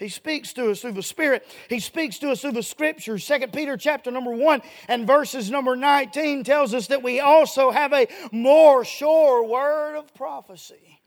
He 0.00 0.08
speaks 0.08 0.54
to 0.54 0.70
us 0.70 0.80
through 0.80 0.92
the 0.92 1.02
Spirit. 1.02 1.46
He 1.68 1.78
speaks 1.78 2.18
to 2.20 2.30
us 2.30 2.40
through 2.40 2.52
the 2.52 2.62
Scriptures. 2.62 3.22
Second 3.22 3.52
Peter 3.52 3.76
chapter 3.76 4.10
number 4.10 4.32
1 4.32 4.62
and 4.88 5.06
verses 5.06 5.50
number 5.50 5.76
19 5.76 6.42
tells 6.42 6.72
us 6.72 6.86
that 6.86 7.02
we 7.02 7.20
also 7.20 7.70
have 7.70 7.92
a 7.92 8.08
more 8.32 8.82
sure 8.82 9.46
word 9.46 9.98
of 9.98 10.12
prophecy. 10.14 11.02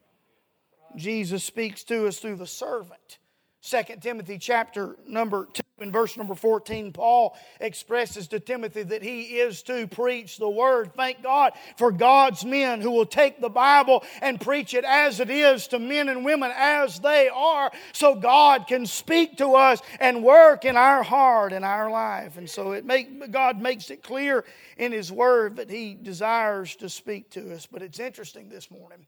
Jesus 0.95 1.43
speaks 1.43 1.83
to 1.85 2.07
us 2.07 2.19
through 2.19 2.35
the 2.35 2.45
servant. 2.45 3.17
2 3.63 3.81
Timothy 4.01 4.37
chapter 4.37 4.97
number 5.07 5.47
2 5.53 5.61
in 5.79 5.91
verse 5.91 6.17
number 6.17 6.35
14, 6.35 6.91
Paul 6.91 7.35
expresses 7.59 8.27
to 8.29 8.39
Timothy 8.39 8.83
that 8.83 9.01
he 9.01 9.39
is 9.39 9.63
to 9.63 9.87
preach 9.87 10.37
the 10.37 10.49
word. 10.49 10.93
Thank 10.95 11.23
God 11.23 11.53
for 11.77 11.91
God's 11.91 12.45
men 12.45 12.81
who 12.81 12.91
will 12.91 13.05
take 13.05 13.41
the 13.41 13.49
Bible 13.49 14.03
and 14.21 14.39
preach 14.39 14.73
it 14.73 14.85
as 14.85 15.19
it 15.19 15.29
is 15.29 15.67
to 15.69 15.79
men 15.79 16.09
and 16.09 16.23
women 16.23 16.51
as 16.55 16.99
they 16.99 17.29
are, 17.29 17.71
so 17.91 18.15
God 18.15 18.67
can 18.67 18.85
speak 18.85 19.37
to 19.37 19.55
us 19.55 19.81
and 19.99 20.23
work 20.23 20.65
in 20.65 20.77
our 20.77 21.01
heart 21.01 21.53
and 21.53 21.65
our 21.65 21.89
life. 21.89 22.37
And 22.37 22.49
so 22.49 22.73
it 22.73 22.85
make, 22.85 23.31
God 23.31 23.61
makes 23.61 23.89
it 23.89 24.03
clear 24.03 24.45
in 24.77 24.91
his 24.91 25.11
word 25.11 25.55
that 25.55 25.69
he 25.69 25.95
desires 25.95 26.75
to 26.77 26.89
speak 26.89 27.29
to 27.31 27.53
us. 27.53 27.65
But 27.65 27.81
it's 27.81 27.99
interesting 27.99 28.49
this 28.49 28.69
morning 28.69 29.05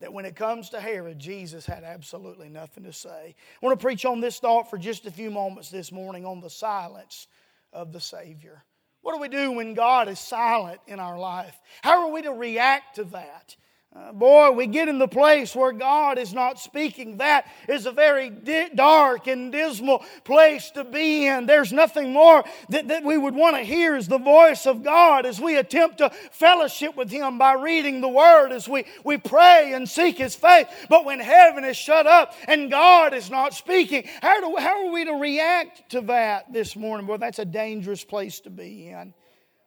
that 0.00 0.12
when 0.12 0.24
it 0.24 0.36
comes 0.36 0.70
to 0.70 0.80
Herod, 0.80 1.18
Jesus 1.18 1.66
had 1.66 1.84
absolutely 1.84 2.48
nothing 2.48 2.84
to 2.84 2.92
say. 2.92 3.34
I 3.34 3.66
want 3.66 3.78
to 3.78 3.84
preach 3.84 4.04
on 4.04 4.20
this 4.20 4.38
thought 4.38 4.70
for 4.70 4.78
just 4.78 5.06
a 5.06 5.10
few 5.10 5.30
moments 5.30 5.70
this 5.70 5.90
morning 5.90 6.24
on 6.24 6.40
the 6.40 6.50
silence 6.50 7.26
of 7.72 7.92
the 7.92 8.00
Savior. 8.00 8.62
What 9.02 9.14
do 9.14 9.20
we 9.20 9.28
do 9.28 9.52
when 9.52 9.74
God 9.74 10.08
is 10.08 10.18
silent 10.18 10.80
in 10.86 11.00
our 11.00 11.18
life? 11.18 11.56
How 11.82 12.06
are 12.06 12.12
we 12.12 12.22
to 12.22 12.32
react 12.32 12.96
to 12.96 13.04
that? 13.04 13.56
Uh, 13.96 14.12
boy, 14.12 14.50
we 14.50 14.66
get 14.66 14.86
in 14.86 14.98
the 14.98 15.08
place 15.08 15.56
where 15.56 15.72
God 15.72 16.18
is 16.18 16.34
not 16.34 16.60
speaking. 16.60 17.16
That 17.16 17.46
is 17.68 17.86
a 17.86 17.90
very 17.90 18.28
di- 18.28 18.68
dark 18.74 19.26
and 19.26 19.50
dismal 19.50 20.04
place 20.24 20.70
to 20.72 20.84
be 20.84 21.26
in. 21.26 21.46
There's 21.46 21.72
nothing 21.72 22.12
more 22.12 22.44
that, 22.68 22.88
that 22.88 23.02
we 23.02 23.16
would 23.16 23.34
want 23.34 23.56
to 23.56 23.62
hear 23.62 23.96
is 23.96 24.06
the 24.06 24.18
voice 24.18 24.66
of 24.66 24.84
God 24.84 25.24
as 25.24 25.40
we 25.40 25.56
attempt 25.56 25.98
to 25.98 26.10
fellowship 26.10 26.96
with 26.96 27.10
Him 27.10 27.38
by 27.38 27.54
reading 27.54 28.02
the 28.02 28.08
Word, 28.08 28.52
as 28.52 28.68
we, 28.68 28.84
we 29.04 29.16
pray 29.16 29.72
and 29.72 29.88
seek 29.88 30.18
His 30.18 30.34
faith. 30.34 30.68
But 30.90 31.06
when 31.06 31.18
heaven 31.18 31.64
is 31.64 31.76
shut 31.76 32.06
up 32.06 32.34
and 32.46 32.70
God 32.70 33.14
is 33.14 33.30
not 33.30 33.54
speaking, 33.54 34.04
how, 34.20 34.38
do, 34.40 34.56
how 34.58 34.86
are 34.86 34.92
we 34.92 35.06
to 35.06 35.14
react 35.14 35.90
to 35.92 36.02
that 36.02 36.52
this 36.52 36.76
morning? 36.76 37.06
Boy, 37.06 37.16
that's 37.16 37.38
a 37.38 37.44
dangerous 37.46 38.04
place 38.04 38.40
to 38.40 38.50
be 38.50 38.88
in. 38.90 39.14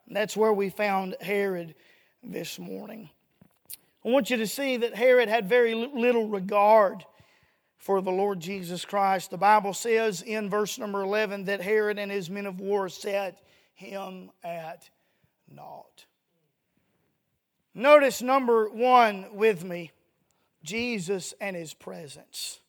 And 0.07 0.15
that's 0.15 0.37
where 0.37 0.53
we 0.53 0.69
found 0.69 1.15
Herod 1.19 1.73
this 2.23 2.59
morning. 2.59 3.09
I 4.03 4.09
want 4.09 4.29
you 4.29 4.37
to 4.37 4.47
see 4.47 4.77
that 4.77 4.95
Herod 4.95 5.29
had 5.29 5.47
very 5.47 5.75
little 5.75 6.27
regard 6.27 7.05
for 7.77 8.01
the 8.01 8.11
Lord 8.11 8.39
Jesus 8.39 8.83
Christ. 8.85 9.31
The 9.31 9.37
Bible 9.37 9.73
says 9.73 10.21
in 10.21 10.49
verse 10.49 10.79
number 10.79 11.01
11 11.01 11.45
that 11.45 11.61
Herod 11.61 11.99
and 11.99 12.11
his 12.11 12.29
men 12.29 12.45
of 12.45 12.59
war 12.59 12.89
set 12.89 13.43
him 13.73 14.31
at 14.43 14.89
naught. 15.47 16.05
Notice 17.73 18.21
number 18.21 18.69
one 18.69 19.25
with 19.33 19.63
me 19.63 19.91
Jesus 20.63 21.33
and 21.39 21.55
his 21.55 21.73
presence. 21.73 22.59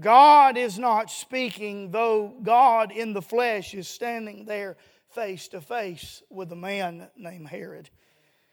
God 0.00 0.58
is 0.58 0.78
not 0.78 1.10
speaking, 1.10 1.90
though 1.90 2.34
God 2.42 2.92
in 2.92 3.14
the 3.14 3.22
flesh 3.22 3.72
is 3.72 3.88
standing 3.88 4.44
there 4.44 4.76
face 5.10 5.48
to 5.48 5.60
face 5.60 6.22
with 6.28 6.52
a 6.52 6.56
man 6.56 7.08
named 7.16 7.48
Herod. 7.48 7.88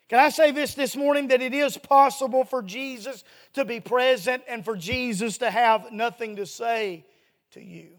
Can 0.07 0.19
I 0.19 0.29
say 0.29 0.51
this 0.51 0.75
this 0.75 0.95
morning 0.95 1.29
that 1.29 1.41
it 1.41 1.53
is 1.53 1.77
possible 1.77 2.43
for 2.43 2.61
Jesus 2.61 3.23
to 3.53 3.65
be 3.65 3.79
present 3.79 4.43
and 4.47 4.63
for 4.63 4.75
Jesus 4.75 5.39
to 5.39 5.49
have 5.49 5.91
nothing 5.91 6.35
to 6.35 6.45
say 6.45 7.05
to 7.51 7.63
you? 7.63 7.89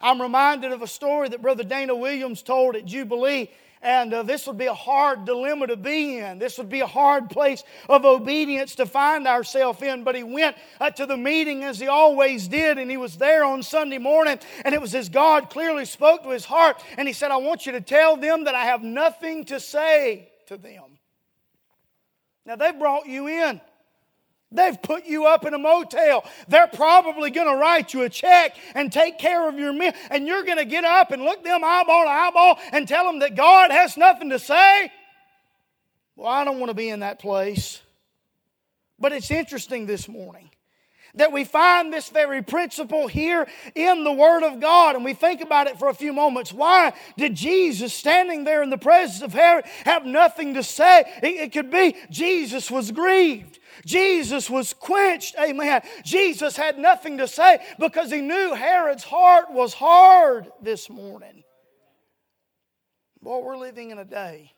I'm 0.00 0.20
reminded 0.20 0.72
of 0.72 0.82
a 0.82 0.86
story 0.86 1.28
that 1.28 1.40
Brother 1.40 1.64
Dana 1.64 1.94
Williams 1.94 2.42
told 2.42 2.76
at 2.76 2.84
Jubilee 2.84 3.50
and 3.84 4.14
uh, 4.14 4.22
this 4.22 4.46
would 4.46 4.56
be 4.56 4.64
a 4.64 4.74
hard 4.74 5.26
dilemma 5.26 5.66
to 5.66 5.76
be 5.76 6.16
in. 6.16 6.38
This 6.38 6.56
would 6.56 6.70
be 6.70 6.80
a 6.80 6.86
hard 6.86 7.28
place 7.28 7.62
of 7.86 8.06
obedience 8.06 8.76
to 8.76 8.86
find 8.86 9.28
ourselves 9.28 9.82
in. 9.82 10.04
But 10.04 10.16
he 10.16 10.22
went 10.22 10.56
uh, 10.80 10.88
to 10.92 11.04
the 11.04 11.18
meeting 11.18 11.62
as 11.62 11.78
he 11.78 11.86
always 11.86 12.48
did, 12.48 12.78
and 12.78 12.90
he 12.90 12.96
was 12.96 13.18
there 13.18 13.44
on 13.44 13.62
Sunday 13.62 13.98
morning. 13.98 14.38
And 14.64 14.74
it 14.74 14.80
was 14.80 14.94
as 14.94 15.10
God 15.10 15.50
clearly 15.50 15.84
spoke 15.84 16.22
to 16.22 16.30
his 16.30 16.46
heart. 16.46 16.82
And 16.96 17.06
he 17.06 17.12
said, 17.12 17.30
I 17.30 17.36
want 17.36 17.66
you 17.66 17.72
to 17.72 17.82
tell 17.82 18.16
them 18.16 18.44
that 18.44 18.54
I 18.54 18.64
have 18.64 18.82
nothing 18.82 19.44
to 19.46 19.60
say 19.60 20.30
to 20.46 20.56
them. 20.56 20.93
Now, 22.46 22.56
they 22.56 22.72
brought 22.72 23.06
you 23.06 23.26
in. 23.26 23.60
They've 24.52 24.80
put 24.80 25.06
you 25.06 25.26
up 25.26 25.44
in 25.44 25.52
a 25.52 25.58
motel. 25.58 26.24
They're 26.46 26.68
probably 26.68 27.30
going 27.30 27.48
to 27.48 27.56
write 27.56 27.92
you 27.92 28.02
a 28.02 28.08
check 28.08 28.56
and 28.74 28.92
take 28.92 29.18
care 29.18 29.48
of 29.48 29.58
your 29.58 29.72
meal. 29.72 29.92
And 30.10 30.26
you're 30.26 30.44
going 30.44 30.58
to 30.58 30.64
get 30.64 30.84
up 30.84 31.10
and 31.10 31.22
look 31.22 31.42
them 31.42 31.64
eyeball 31.64 32.04
to 32.04 32.10
eyeball 32.10 32.58
and 32.72 32.86
tell 32.86 33.04
them 33.04 33.18
that 33.18 33.34
God 33.34 33.72
has 33.72 33.96
nothing 33.96 34.30
to 34.30 34.38
say. 34.38 34.92
Well, 36.14 36.28
I 36.28 36.44
don't 36.44 36.60
want 36.60 36.70
to 36.70 36.74
be 36.74 36.88
in 36.88 37.00
that 37.00 37.18
place. 37.18 37.80
But 38.98 39.12
it's 39.12 39.30
interesting 39.30 39.86
this 39.86 40.08
morning 40.08 40.50
that 41.16 41.32
we 41.32 41.44
find 41.44 41.92
this 41.92 42.08
very 42.08 42.42
principle 42.42 43.06
here 43.06 43.46
in 43.74 44.04
the 44.04 44.12
Word 44.12 44.42
of 44.42 44.60
God. 44.60 44.96
And 44.96 45.04
we 45.04 45.14
think 45.14 45.40
about 45.40 45.66
it 45.66 45.78
for 45.78 45.88
a 45.88 45.94
few 45.94 46.12
moments. 46.12 46.52
Why 46.52 46.92
did 47.16 47.34
Jesus, 47.34 47.94
standing 47.94 48.44
there 48.44 48.62
in 48.62 48.70
the 48.70 48.78
presence 48.78 49.22
of 49.22 49.32
Herod, 49.32 49.64
have 49.84 50.04
nothing 50.04 50.54
to 50.54 50.62
say? 50.62 51.04
It, 51.22 51.52
could 51.52 51.70
be 51.70 51.96
Jesus 52.10 52.70
was 52.70 52.90
grieved. 52.90 53.58
Jesus 53.84 54.50
was 54.50 54.72
quenched. 54.72 55.36
Amen. 55.38 55.82
Jesus 56.04 56.56
had 56.56 56.78
nothing 56.78 57.18
to 57.18 57.28
say 57.28 57.58
because 57.78 58.10
he 58.10 58.20
knew 58.20 58.54
Herod's 58.54 59.04
heart 59.04 59.52
was 59.52 59.74
hard 59.74 60.50
this 60.60 60.90
morning. 60.90 61.44
Boy, 63.22 63.40
we're 63.40 63.56
living 63.56 63.90
in 63.90 63.98
a 63.98 64.04
day 64.04 64.52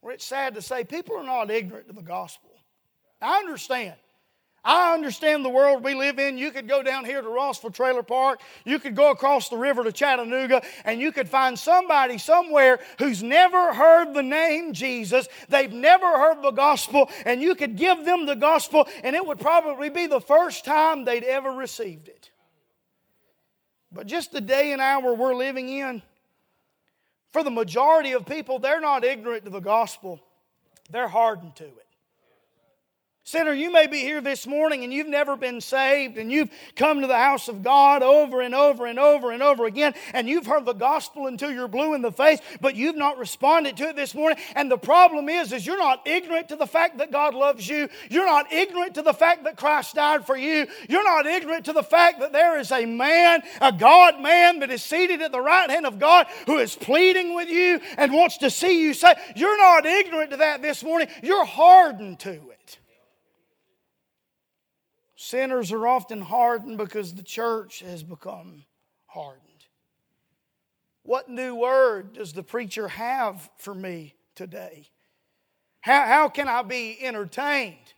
where 0.00 0.14
it's 0.14 0.24
sad 0.24 0.54
to 0.54 0.62
say 0.62 0.84
people 0.84 1.16
are 1.16 1.24
not 1.24 1.50
ignorant 1.50 1.88
of 1.90 1.96
the 1.96 2.02
gospel. 2.02 2.50
I 3.20 3.38
understand. 3.38 3.96
I 4.64 4.92
understand 4.92 5.44
the 5.44 5.50
world 5.50 5.84
we 5.84 5.94
live 5.94 6.18
in. 6.18 6.36
You 6.36 6.50
could 6.50 6.68
go 6.68 6.82
down 6.82 7.04
here 7.04 7.22
to 7.22 7.28
Rossville 7.28 7.70
Trailer 7.70 8.02
Park. 8.02 8.40
You 8.64 8.78
could 8.78 8.96
go 8.96 9.10
across 9.10 9.48
the 9.48 9.56
river 9.56 9.84
to 9.84 9.92
Chattanooga, 9.92 10.62
and 10.84 11.00
you 11.00 11.12
could 11.12 11.28
find 11.28 11.58
somebody 11.58 12.18
somewhere 12.18 12.78
who's 12.98 13.22
never 13.22 13.72
heard 13.72 14.14
the 14.14 14.22
name 14.22 14.72
Jesus. 14.72 15.28
They've 15.48 15.72
never 15.72 16.06
heard 16.06 16.42
the 16.42 16.50
gospel, 16.50 17.08
and 17.24 17.40
you 17.40 17.54
could 17.54 17.76
give 17.76 18.04
them 18.04 18.26
the 18.26 18.34
gospel, 18.34 18.88
and 19.04 19.14
it 19.16 19.26
would 19.26 19.40
probably 19.40 19.90
be 19.90 20.06
the 20.06 20.20
first 20.20 20.64
time 20.64 21.04
they'd 21.04 21.24
ever 21.24 21.50
received 21.50 22.08
it. 22.08 22.30
But 23.90 24.06
just 24.06 24.32
the 24.32 24.40
day 24.40 24.72
and 24.72 24.82
hour 24.82 25.14
we're 25.14 25.34
living 25.34 25.68
in, 25.68 26.02
for 27.32 27.42
the 27.42 27.50
majority 27.50 28.12
of 28.12 28.26
people, 28.26 28.58
they're 28.58 28.80
not 28.80 29.04
ignorant 29.04 29.44
to 29.44 29.50
the 29.50 29.60
gospel, 29.60 30.20
they're 30.90 31.08
hardened 31.08 31.56
to 31.56 31.64
it. 31.64 31.87
Sinner, 33.28 33.52
you 33.52 33.70
may 33.70 33.86
be 33.86 33.98
here 33.98 34.22
this 34.22 34.46
morning 34.46 34.84
and 34.84 34.90
you've 34.90 35.06
never 35.06 35.36
been 35.36 35.60
saved 35.60 36.16
and 36.16 36.32
you've 36.32 36.48
come 36.76 37.02
to 37.02 37.06
the 37.06 37.18
house 37.18 37.48
of 37.48 37.62
God 37.62 38.02
over 38.02 38.40
and 38.40 38.54
over 38.54 38.86
and 38.86 38.98
over 38.98 39.32
and 39.32 39.42
over 39.42 39.66
again 39.66 39.92
and 40.14 40.26
you've 40.26 40.46
heard 40.46 40.64
the 40.64 40.72
gospel 40.72 41.26
until 41.26 41.52
you're 41.52 41.68
blue 41.68 41.92
in 41.92 42.00
the 42.00 42.10
face, 42.10 42.40
but 42.62 42.74
you've 42.74 42.96
not 42.96 43.18
responded 43.18 43.76
to 43.76 43.88
it 43.90 43.96
this 43.96 44.14
morning. 44.14 44.38
And 44.56 44.70
the 44.70 44.78
problem 44.78 45.28
is, 45.28 45.52
is 45.52 45.66
you're 45.66 45.76
not 45.76 46.06
ignorant 46.06 46.48
to 46.48 46.56
the 46.56 46.66
fact 46.66 46.96
that 46.96 47.12
God 47.12 47.34
loves 47.34 47.68
you. 47.68 47.90
You're 48.08 48.24
not 48.24 48.50
ignorant 48.50 48.94
to 48.94 49.02
the 49.02 49.12
fact 49.12 49.44
that 49.44 49.58
Christ 49.58 49.94
died 49.94 50.24
for 50.24 50.38
you. 50.38 50.66
You're 50.88 51.04
not 51.04 51.26
ignorant 51.26 51.66
to 51.66 51.74
the 51.74 51.82
fact 51.82 52.20
that 52.20 52.32
there 52.32 52.58
is 52.58 52.72
a 52.72 52.86
man, 52.86 53.42
a 53.60 53.72
God 53.72 54.22
man 54.22 54.60
that 54.60 54.70
is 54.70 54.82
seated 54.82 55.20
at 55.20 55.32
the 55.32 55.42
right 55.42 55.68
hand 55.68 55.84
of 55.84 55.98
God 55.98 56.28
who 56.46 56.56
is 56.56 56.74
pleading 56.74 57.34
with 57.34 57.50
you 57.50 57.78
and 57.98 58.10
wants 58.10 58.38
to 58.38 58.48
see 58.48 58.80
you 58.80 58.94
say, 58.94 59.12
you're 59.36 59.58
not 59.58 59.84
ignorant 59.84 60.30
to 60.30 60.38
that 60.38 60.62
this 60.62 60.82
morning. 60.82 61.08
You're 61.22 61.44
hardened 61.44 62.20
to 62.20 62.30
it. 62.30 62.57
Sinners 65.20 65.72
are 65.72 65.84
often 65.84 66.20
hardened 66.20 66.78
because 66.78 67.12
the 67.12 67.24
church 67.24 67.80
has 67.80 68.04
become 68.04 68.64
hardened. 69.06 69.66
What 71.02 71.28
new 71.28 71.56
word 71.56 72.12
does 72.12 72.32
the 72.32 72.44
preacher 72.44 72.86
have 72.86 73.50
for 73.56 73.74
me 73.74 74.14
today? 74.36 74.90
How, 75.80 76.06
how 76.06 76.28
can 76.28 76.46
I 76.46 76.62
be 76.62 76.96
entertained? 77.00 77.94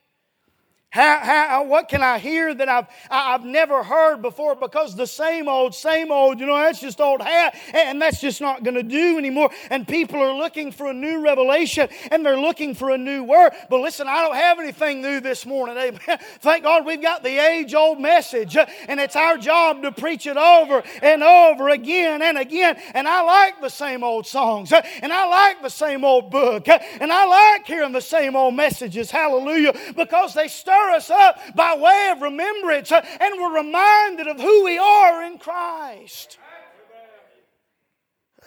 How, 0.92 1.20
how, 1.20 1.60
uh, 1.60 1.64
what 1.66 1.88
can 1.88 2.02
I 2.02 2.18
hear 2.18 2.52
that 2.52 2.68
I've, 2.68 2.88
I've 3.08 3.44
never 3.44 3.84
heard 3.84 4.22
before? 4.22 4.56
Because 4.56 4.96
the 4.96 5.06
same 5.06 5.48
old, 5.48 5.72
same 5.72 6.10
old, 6.10 6.40
you 6.40 6.46
know, 6.46 6.56
that's 6.56 6.80
just 6.80 7.00
old 7.00 7.22
hat, 7.22 7.56
and 7.72 8.02
that's 8.02 8.20
just 8.20 8.40
not 8.40 8.64
going 8.64 8.74
to 8.74 8.82
do 8.82 9.16
anymore. 9.16 9.50
And 9.70 9.86
people 9.86 10.20
are 10.20 10.34
looking 10.34 10.72
for 10.72 10.90
a 10.90 10.92
new 10.92 11.22
revelation, 11.22 11.88
and 12.10 12.26
they're 12.26 12.40
looking 12.40 12.74
for 12.74 12.90
a 12.90 12.98
new 12.98 13.22
word. 13.22 13.52
But 13.68 13.82
listen, 13.82 14.08
I 14.08 14.20
don't 14.22 14.34
have 14.34 14.58
anything 14.58 15.00
new 15.00 15.20
this 15.20 15.46
morning. 15.46 15.76
Amen. 15.76 16.00
Thank 16.40 16.64
God 16.64 16.84
we've 16.84 17.00
got 17.00 17.22
the 17.22 17.38
age 17.38 17.72
old 17.72 18.00
message, 18.00 18.56
uh, 18.56 18.66
and 18.88 18.98
it's 18.98 19.14
our 19.14 19.38
job 19.38 19.82
to 19.82 19.92
preach 19.92 20.26
it 20.26 20.36
over 20.36 20.82
and 21.02 21.22
over 21.22 21.68
again 21.68 22.20
and 22.20 22.36
again. 22.36 22.76
And 22.94 23.06
I 23.06 23.22
like 23.22 23.60
the 23.60 23.68
same 23.68 24.02
old 24.02 24.26
songs, 24.26 24.72
uh, 24.72 24.82
and 25.02 25.12
I 25.12 25.28
like 25.28 25.62
the 25.62 25.68
same 25.70 26.04
old 26.04 26.32
book, 26.32 26.68
and 26.68 27.12
I 27.12 27.26
like 27.26 27.64
hearing 27.68 27.92
the 27.92 28.00
same 28.00 28.34
old 28.34 28.56
messages. 28.56 29.08
Hallelujah. 29.08 29.72
Because 29.94 30.34
they 30.34 30.48
stir 30.48 30.79
stir 30.80 30.96
us 30.96 31.10
up 31.10 31.56
by 31.56 31.76
way 31.76 32.10
of 32.12 32.22
remembrance, 32.22 32.92
uh, 32.92 33.04
and 33.20 33.34
we're 33.40 33.56
reminded 33.56 34.26
of 34.26 34.40
who 34.40 34.64
we 34.64 34.78
are 34.78 35.22
in 35.22 35.38
Christ. 35.38 36.38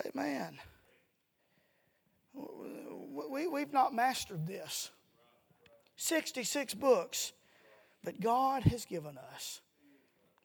Amen. 0.05 0.57
We, 3.29 3.47
we've 3.47 3.73
not 3.73 3.93
mastered 3.93 4.47
this. 4.47 4.91
66 5.95 6.73
books 6.73 7.31
that 8.03 8.19
God 8.19 8.63
has 8.63 8.85
given 8.85 9.17
us. 9.33 9.61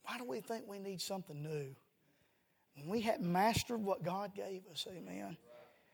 Why 0.05 0.19
do 0.19 0.25
we 0.25 0.41
think 0.41 0.65
we 0.67 0.79
need 0.79 1.01
something 1.01 1.43
new? 1.43 1.75
When 2.77 2.89
we 2.89 3.01
haven't 3.01 3.31
mastered 3.31 3.83
what 3.83 4.03
God 4.03 4.35
gave 4.35 4.63
us, 4.71 4.87
amen. 4.89 5.37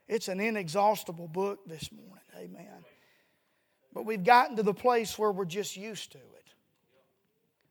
It's 0.07 0.28
an 0.28 0.40
inexhaustible 0.40 1.28
book 1.28 1.61
this 1.66 1.90
morning, 1.90 2.24
amen. 2.37 2.85
But 3.94 4.04
we've 4.04 4.24
gotten 4.24 4.57
to 4.57 4.62
the 4.62 4.74
place 4.74 5.18
where 5.18 5.30
we're 5.30 5.44
just 5.44 5.76
used 5.76 6.12
to 6.12 6.18
it. 6.18 6.33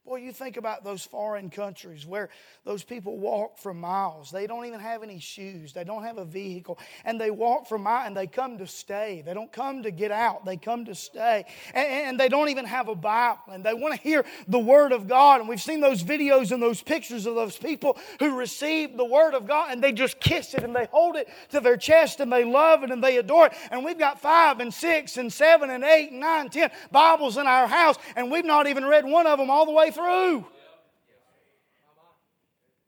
Boy, 0.06 0.18
you 0.18 0.34
think 0.34 0.58
about 0.58 0.84
those 0.84 1.06
foreign 1.06 1.50
countries 1.50 2.06
where 2.06 2.28
those 2.66 2.84
people 2.84 3.18
walk 3.18 3.58
for 3.58 3.74
miles. 3.74 4.32
They 4.32 4.48
don't 4.48 4.66
even 4.66 4.82
have 4.82 5.02
any 5.02 5.18
shoes. 5.18 5.72
They 5.72 5.86
don't 5.86 6.04
have 6.04 6.18
a 6.18 6.26
vehicle. 6.26 6.78
And 7.06 7.22
they 7.22 7.32
walk 7.32 7.68
for 7.68 7.78
miles 7.78 8.08
and 8.08 8.18
they 8.18 8.28
come 8.28 8.58
to 8.58 8.68
stay. 8.68 9.24
They 9.26 9.34
don't 9.34 9.52
come 9.52 9.84
to 9.84 9.92
get 9.92 10.12
out. 10.12 10.44
They 10.44 10.58
come 10.58 10.84
to 10.86 10.96
stay. 10.96 11.46
And, 11.74 11.88
and 11.88 12.20
they 12.20 12.28
don't 12.28 12.50
even 12.50 12.66
have 12.66 12.90
a 12.90 12.96
Bible. 12.96 13.44
And 13.50 13.64
they 13.64 13.74
want 13.74 13.96
to 13.96 14.02
hear 14.02 14.26
the 14.46 14.60
Word 14.60 14.92
of 14.92 15.08
God. 15.08 15.40
And 15.40 15.48
we've 15.48 15.62
seen 15.62 15.80
those 15.80 16.04
videos 16.04 16.52
and 16.52 16.62
those 16.62 16.84
pictures 16.84 17.26
of 17.26 17.36
those 17.36 17.56
people 17.56 17.98
who 18.20 18.38
receive 18.38 18.98
the 18.98 19.06
Word 19.06 19.34
of 19.34 19.48
God 19.48 19.72
and 19.72 19.82
they 19.82 19.94
just 19.94 20.20
kiss 20.20 20.54
it 20.54 20.64
and 20.64 20.76
they 20.76 20.88
hold 20.92 21.16
it 21.16 21.30
to 21.52 21.62
their 21.62 21.78
chest 21.78 22.20
and 22.20 22.30
they 22.30 22.44
love 22.44 22.84
it 22.84 22.92
and 22.92 23.02
they 23.02 23.16
adore 23.20 23.46
it. 23.46 23.54
And 23.72 23.86
we've 23.86 23.98
got 23.98 24.20
five 24.20 24.60
and 24.60 24.74
six 24.74 25.16
and 25.16 25.32
seven 25.32 25.70
and 25.70 25.86
eight 25.86 26.12
and 26.12 26.20
nine, 26.20 26.42
and 26.42 26.52
ten 26.52 26.72
Bibles 26.92 27.38
in 27.38 27.48
our 27.48 27.68
house 27.68 27.96
and 28.18 28.30
we've 28.30 28.44
not 28.44 28.68
even 28.68 28.84
read 28.84 29.06
one 29.06 29.28
of 29.28 29.40
them 29.40 29.50
all 29.50 29.66
the 29.66 29.72
way 29.72 29.92
through. 29.94 30.46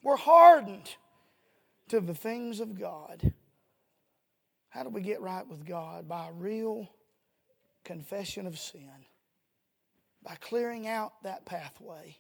We're 0.04 0.18
hardened 0.18 0.96
to 1.90 2.00
the 2.00 2.14
things 2.14 2.60
of 2.60 2.80
God. 2.80 3.34
How 4.70 4.84
do 4.84 4.90
we 4.90 5.02
get 5.02 5.22
right 5.22 5.48
with 5.48 5.66
God? 5.66 6.08
By 6.08 6.28
a 6.28 6.34
real 6.34 6.90
confession 7.84 8.46
of 8.46 8.60
sin, 8.60 8.90
by 10.22 10.36
clearing 10.42 10.88
out 10.88 11.14
that 11.24 11.46
pathway. 11.46 12.18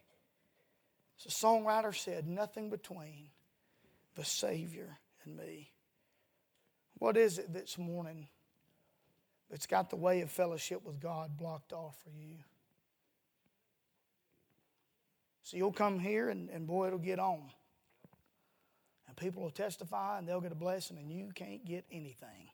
As 1.17 1.25
the 1.25 1.45
songwriter 1.45 1.93
said, 1.93 2.27
nothing 2.27 2.69
between 2.69 3.29
the 4.15 4.25
Savior 4.25 4.97
and 5.25 5.35
me. 5.35 5.71
What 6.97 7.17
is 7.17 7.39
it 7.39 7.53
this 7.53 7.77
morning 7.77 8.27
that's 9.49 9.67
got 9.67 9.89
the 9.89 9.95
way 9.95 10.21
of 10.21 10.31
fellowship 10.31 10.81
with 10.85 10.99
God 10.99 11.37
blocked 11.37 11.73
off 11.73 11.97
for 12.03 12.11
you? 12.11 12.37
So 15.45 15.57
you'll 15.57 15.71
come 15.71 15.99
here 15.99 16.29
and, 16.29 16.49
and 16.49 16.65
boy, 16.65 16.87
it'll 16.87 16.97
get 16.97 17.19
on. 17.19 17.43
And 19.07 19.15
people 19.15 19.43
will 19.43 19.51
testify 19.51 20.17
and 20.17 20.27
they'll 20.27 20.41
get 20.41 20.51
a 20.51 20.55
blessing, 20.55 20.97
and 20.97 21.11
you 21.11 21.29
can't 21.35 21.63
get 21.63 21.85
anything. 21.91 22.49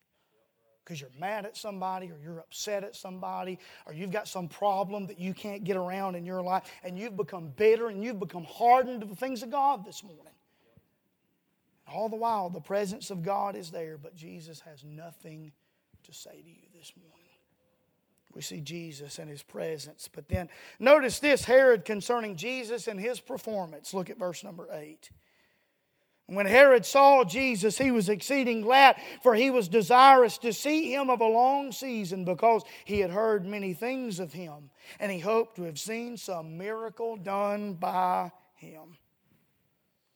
Because 0.84 1.00
you're 1.00 1.10
mad 1.18 1.46
at 1.46 1.56
somebody, 1.56 2.08
or 2.08 2.18
you're 2.22 2.40
upset 2.40 2.84
at 2.84 2.98
somebody, 2.98 3.60
or 3.86 3.94
you've 3.94 4.12
got 4.12 4.28
some 4.28 4.50
problem 4.50 5.08
that 5.08 5.22
you 5.22 5.34
can't 5.34 5.64
get 5.64 5.78
around 5.78 6.16
in 6.16 6.26
your 6.26 6.42
life, 6.42 6.70
and 6.84 7.00
you've 7.00 7.16
become 7.16 7.54
bitter 7.56 7.88
and 7.88 8.04
you've 8.04 8.20
become 8.20 8.44
hardened 8.44 9.00
to 9.00 9.08
the 9.08 9.16
things 9.16 9.42
of 9.42 9.52
God 9.52 9.86
this 9.86 10.04
morning. 10.04 10.34
All 11.88 12.10
the 12.10 12.18
while, 12.18 12.50
the 12.50 12.60
presence 12.60 13.10
of 13.10 13.24
God 13.24 13.56
is 13.56 13.72
there, 13.72 13.98
but 13.98 14.18
Jesus 14.18 14.60
has 14.62 14.84
nothing 14.84 15.54
to 16.04 16.14
say 16.14 16.42
to 16.42 16.50
you 16.50 16.68
this 16.78 16.92
morning. 16.98 17.21
We 18.34 18.42
see 18.42 18.62
Jesus 18.62 19.20
and 19.20 19.30
his 19.30 19.44
presence. 19.44 20.10
But 20.12 20.30
then 20.30 20.50
notice 20.80 21.20
this 21.20 21.44
Herod 21.44 21.86
concerning 21.86 22.36
Jesus 22.36 22.88
and 22.88 23.00
his 23.00 23.20
performance. 23.20 23.94
Look 23.94 24.10
at 24.10 24.18
verse 24.18 24.44
number 24.44 24.68
8. 24.72 25.10
When 26.28 26.46
Herod 26.46 26.86
saw 26.86 27.26
Jesus, 27.26 27.78
he 27.78 27.92
was 27.92 28.08
exceeding 28.08 28.62
glad, 28.62 28.96
for 29.22 29.36
he 29.36 29.50
was 29.50 29.68
desirous 29.68 30.38
to 30.38 30.54
see 30.54 30.94
him 30.94 31.10
of 31.10 31.20
a 31.20 31.28
long 31.28 31.74
season, 31.74 32.24
because 32.24 32.64
he 32.86 33.02
had 33.02 33.12
heard 33.12 33.46
many 33.46 33.74
things 33.74 34.18
of 34.20 34.32
him, 34.32 34.70
and 35.02 35.12
he 35.12 35.20
hoped 35.20 35.58
to 35.58 35.64
have 35.64 35.78
seen 35.78 36.16
some 36.16 36.58
miracle 36.58 37.18
done 37.18 37.74
by 37.74 38.32
him. 38.54 38.98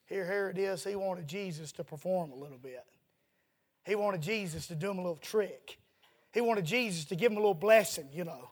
Here 0.05 0.25
Herod 0.25 0.57
is, 0.57 0.85
he 0.85 0.95
wanted 0.95 1.27
Jesus 1.27 1.73
to 1.73 1.83
perform 1.83 2.31
a 2.31 2.35
little 2.35 2.59
bit. 2.59 2.85
He 3.85 3.95
wanted 3.95 4.21
Jesus 4.21 4.67
to 4.67 4.75
do 4.75 4.91
him 4.91 4.99
a 4.99 5.01
little 5.01 5.17
trick. 5.17 5.79
He 6.35 6.41
wanted 6.41 6.65
Jesus 6.65 7.05
to 7.05 7.15
give 7.15 7.31
him 7.31 7.37
a 7.37 7.39
little 7.39 7.53
blessing, 7.53 8.09
you 8.11 8.25
know. 8.25 8.51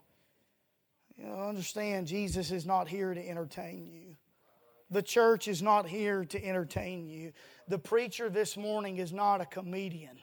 You 1.18 1.26
know, 1.26 1.50
understand, 1.50 2.08
Jesus 2.08 2.50
is 2.50 2.66
not 2.66 2.88
here 2.88 3.14
to 3.14 3.30
entertain 3.30 3.86
you. 3.86 4.16
The 4.90 5.02
church 5.02 5.50
is 5.50 5.62
not 5.62 5.86
here 5.86 6.24
to 6.24 6.46
entertain 6.46 7.10
you. 7.10 7.34
The 7.68 7.78
preacher 7.78 8.30
this 8.30 8.56
morning 8.56 9.00
is 9.00 9.12
not 9.12 9.42
a 9.42 9.46
comedian. 9.46 10.18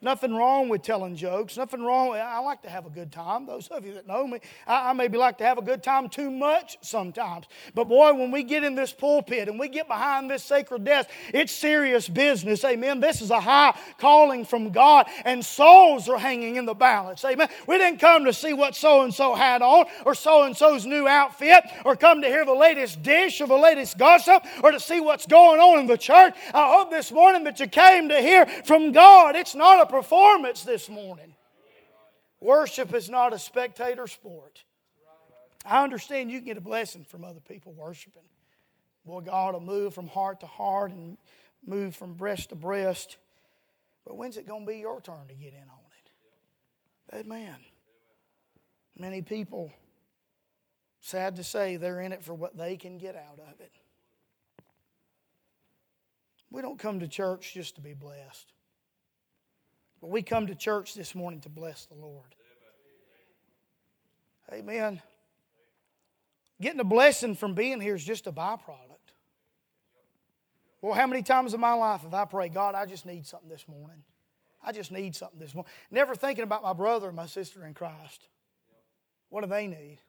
Nothing 0.00 0.34
wrong 0.34 0.68
with 0.68 0.82
telling 0.82 1.16
jokes. 1.16 1.56
Nothing 1.56 1.82
wrong. 1.82 2.14
I 2.14 2.38
like 2.40 2.60
to 2.62 2.68
have 2.68 2.84
a 2.84 2.90
good 2.90 3.10
time. 3.10 3.46
Those 3.46 3.68
of 3.68 3.86
you 3.86 3.94
that 3.94 4.06
know 4.06 4.26
me, 4.26 4.38
I, 4.66 4.90
I, 4.90 4.92
maybe 4.92 5.16
like 5.16 5.38
to 5.38 5.44
have 5.44 5.56
a 5.56 5.62
good 5.62 5.82
time 5.82 6.10
too 6.10 6.30
much 6.30 6.76
sometimes. 6.82 7.46
But 7.74 7.88
boy, 7.88 8.12
when 8.12 8.30
we 8.30 8.42
get 8.42 8.64
in 8.64 8.74
this 8.74 8.92
pulpit 8.92 9.48
and 9.48 9.58
we 9.58 9.68
get 9.68 9.88
behind 9.88 10.30
this 10.30 10.44
sacred 10.44 10.84
desk, 10.84 11.08
it's 11.32 11.52
serious 11.52 12.06
business. 12.06 12.62
Amen. 12.64 13.00
This 13.00 13.22
is 13.22 13.30
a 13.30 13.40
high 13.40 13.74
calling 13.96 14.44
from 14.44 14.72
God, 14.72 15.06
and 15.24 15.42
souls 15.42 16.06
are 16.10 16.18
hanging 16.18 16.56
in 16.56 16.66
the 16.66 16.74
balance. 16.74 17.24
Amen. 17.24 17.48
We 17.66 17.78
didn't 17.78 17.98
come 17.98 18.26
to 18.26 18.32
see 18.34 18.52
what 18.52 18.76
so 18.76 19.04
and 19.04 19.14
so 19.14 19.34
had 19.34 19.62
on, 19.62 19.86
or 20.04 20.14
so 20.14 20.42
and 20.42 20.54
so's 20.54 20.84
new 20.84 21.08
outfit, 21.08 21.64
or 21.86 21.96
come 21.96 22.20
to 22.20 22.28
hear 22.28 22.44
the 22.44 22.52
latest 22.52 23.02
dish 23.02 23.40
or 23.40 23.46
the 23.46 23.54
latest 23.54 23.96
gossip, 23.96 24.44
or 24.62 24.70
to 24.70 24.80
see 24.80 25.00
what's 25.00 25.24
going 25.24 25.60
on 25.60 25.78
in 25.78 25.86
the 25.86 25.96
church. 25.96 26.34
I 26.52 26.74
hope 26.76 26.90
this 26.90 27.10
morning 27.10 27.44
that 27.44 27.58
you 27.58 27.68
came 27.68 28.10
to 28.10 28.20
hear 28.20 28.44
from 28.66 28.92
God. 28.92 29.34
It's 29.34 29.54
not 29.54 29.80
a 29.80 29.83
performance 29.86 30.62
this 30.62 30.88
morning. 30.88 31.34
Worship 32.40 32.94
is 32.94 33.08
not 33.08 33.32
a 33.32 33.38
spectator 33.38 34.06
sport. 34.06 34.64
I 35.64 35.82
understand 35.82 36.30
you 36.30 36.38
can 36.38 36.46
get 36.46 36.56
a 36.58 36.60
blessing 36.60 37.04
from 37.04 37.24
other 37.24 37.40
people 37.40 37.72
worshiping. 37.72 38.22
Boy, 39.06 39.20
God 39.20 39.54
will 39.54 39.60
move 39.60 39.94
from 39.94 40.08
heart 40.08 40.40
to 40.40 40.46
heart 40.46 40.90
and 40.90 41.16
move 41.64 41.96
from 41.96 42.14
breast 42.14 42.50
to 42.50 42.54
breast. 42.54 43.16
But 44.06 44.16
when's 44.16 44.36
it 44.36 44.46
going 44.46 44.66
to 44.66 44.72
be 44.72 44.78
your 44.78 45.00
turn 45.00 45.26
to 45.28 45.34
get 45.34 45.52
in 45.52 45.62
on 45.62 47.20
it? 47.20 47.20
Amen. 47.26 47.56
Many 48.98 49.22
people, 49.22 49.72
sad 51.00 51.36
to 51.36 51.44
say, 51.44 51.76
they're 51.76 52.00
in 52.00 52.12
it 52.12 52.22
for 52.22 52.34
what 52.34 52.56
they 52.56 52.76
can 52.76 52.98
get 52.98 53.16
out 53.16 53.38
of 53.38 53.60
it. 53.60 53.72
We 56.50 56.62
don't 56.62 56.78
come 56.78 57.00
to 57.00 57.08
church 57.08 57.52
just 57.52 57.74
to 57.76 57.80
be 57.80 57.94
blessed. 57.94 58.53
But 60.04 60.10
we 60.10 60.20
come 60.20 60.48
to 60.48 60.54
church 60.54 60.92
this 60.92 61.14
morning 61.14 61.40
to 61.40 61.48
bless 61.48 61.86
the 61.86 61.94
Lord. 61.94 62.34
Amen. 64.52 65.00
Getting 66.60 66.78
a 66.78 66.84
blessing 66.84 67.34
from 67.34 67.54
being 67.54 67.80
here 67.80 67.94
is 67.94 68.04
just 68.04 68.26
a 68.26 68.30
byproduct. 68.30 69.14
Well, 70.82 70.92
how 70.92 71.06
many 71.06 71.22
times 71.22 71.54
in 71.54 71.60
my 71.60 71.72
life 71.72 72.02
have 72.02 72.12
I 72.12 72.26
prayed, 72.26 72.52
God, 72.52 72.74
I 72.74 72.84
just 72.84 73.06
need 73.06 73.24
something 73.24 73.48
this 73.48 73.66
morning? 73.66 74.02
I 74.62 74.72
just 74.72 74.92
need 74.92 75.16
something 75.16 75.40
this 75.40 75.54
morning. 75.54 75.72
Never 75.90 76.14
thinking 76.14 76.44
about 76.44 76.62
my 76.62 76.74
brother 76.74 77.06
and 77.06 77.16
my 77.16 77.24
sister 77.24 77.64
in 77.64 77.72
Christ. 77.72 78.28
What 79.30 79.40
do 79.40 79.48
they 79.48 79.66
need? 79.66 80.00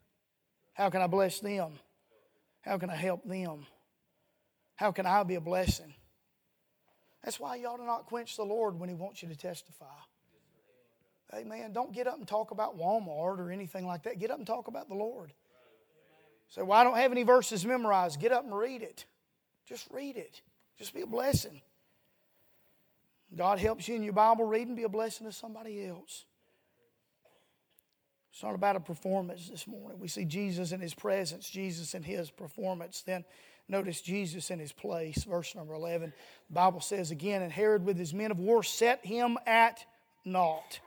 How 0.74 0.90
can 0.90 1.02
I 1.04 1.08
bless 1.08 1.40
them? 1.40 1.72
How 2.60 2.78
can 2.78 2.90
I 2.90 2.98
help 2.98 3.24
them? 3.24 3.66
How 4.76 4.92
can 4.92 5.06
I 5.06 5.24
be 5.24 5.36
a 5.36 5.42
blessing? 5.42 5.94
That's 7.26 7.40
why 7.40 7.56
you 7.56 7.68
ought 7.68 7.78
to 7.78 7.86
not 7.86 8.06
quench 8.06 8.38
the 8.38 8.44
Lord 8.44 8.80
when 8.80 8.88
He 8.88 8.94
wants 8.96 9.24
you 9.24 9.30
to 9.30 9.36
testify. 9.36 9.86
Amen. 11.34 11.74
Don't 11.74 11.92
get 11.92 12.06
up 12.06 12.18
and 12.18 12.28
talk 12.28 12.52
about 12.52 12.78
Walmart 12.78 13.40
or 13.40 13.52
anything 13.52 13.88
like 13.88 14.04
that. 14.04 14.20
Get 14.20 14.30
up 14.30 14.38
and 14.38 14.46
talk 14.46 14.68
about 14.68 14.88
the 14.88 14.96
Lord. 14.96 15.34
Say, 16.50 16.62
well, 16.62 16.80
I 16.80 16.84
don't 16.84 16.98
have 16.98 17.12
any 17.12 17.24
verses 17.24 17.66
memorized. 17.66 18.20
Get 18.20 18.32
up 18.32 18.44
and 18.44 18.56
read 18.56 18.84
it. 18.84 19.06
Just 19.68 19.88
read 19.92 20.18
it. 20.18 20.42
Just 20.78 20.94
be 20.94 21.02
a 21.02 21.08
blessing. 21.08 21.62
God 23.36 23.58
helps 23.58 23.88
you 23.88 23.96
in 23.96 24.04
your 24.04 24.14
Bible 24.14 24.46
reading, 24.46 24.76
be 24.76 24.84
a 24.84 24.90
blessing 24.90 25.26
to 25.26 25.34
somebody 25.34 25.88
else. 25.88 26.26
It's 28.32 28.44
not 28.44 28.54
about 28.54 28.76
a 28.76 28.80
performance 28.82 29.50
this 29.50 29.66
morning. 29.66 29.98
We 30.00 30.10
see 30.10 30.26
Jesus 30.26 30.72
in 30.72 30.80
his 30.80 30.94
presence, 30.94 31.50
Jesus 31.50 31.96
in 31.96 32.04
his 32.04 32.30
performance. 32.30 33.02
Then 33.02 33.26
notice 33.68 34.02
Jesus 34.02 34.52
in 34.52 34.60
his 34.60 34.72
place. 34.72 35.24
Verse 35.24 35.56
number 35.56 35.74
11. 35.74 36.14
The 36.50 36.54
Bible 36.54 36.82
says 36.82 37.12
again, 37.12 37.42
And 37.42 37.52
Herod 37.52 37.86
with 37.86 37.98
his 37.98 38.14
men 38.14 38.32
of 38.32 38.40
war 38.40 38.64
set 38.64 39.06
him 39.06 39.38
at 39.46 39.86
naught 40.24 40.80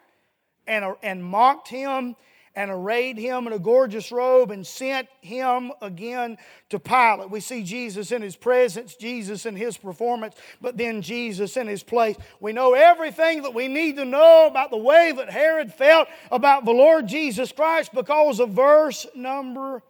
and, 0.66 0.84
and 1.02 1.24
mocked 1.24 1.68
him 1.68 2.16
and 2.58 2.72
arrayed 2.72 3.16
him 3.16 3.46
in 3.46 3.52
a 3.52 3.58
gorgeous 3.58 4.10
robe 4.10 4.50
and 4.50 4.66
sent 4.66 5.08
him 5.20 5.70
again 5.80 6.36
to 6.70 6.80
Pilate. 6.80 7.30
We 7.30 7.38
see 7.38 7.62
Jesus 7.62 8.10
in 8.10 8.20
his 8.20 8.34
presence, 8.34 8.96
Jesus 8.96 9.46
in 9.46 9.54
his 9.54 9.76
performance, 9.76 10.34
but 10.60 10.76
then 10.76 11.00
Jesus 11.00 11.56
in 11.56 11.68
his 11.68 11.84
place. 11.84 12.16
We 12.40 12.52
know 12.52 12.74
everything 12.74 13.42
that 13.42 13.54
we 13.54 13.68
need 13.68 13.94
to 13.94 14.04
know 14.04 14.48
about 14.48 14.70
the 14.70 14.76
way 14.76 15.12
that 15.12 15.30
Herod 15.30 15.72
felt 15.72 16.08
about 16.32 16.64
the 16.64 16.72
Lord 16.72 17.06
Jesus 17.06 17.52
Christ 17.52 17.92
because 17.94 18.40
of 18.40 18.50
verse 18.50 19.06
number 19.14 19.80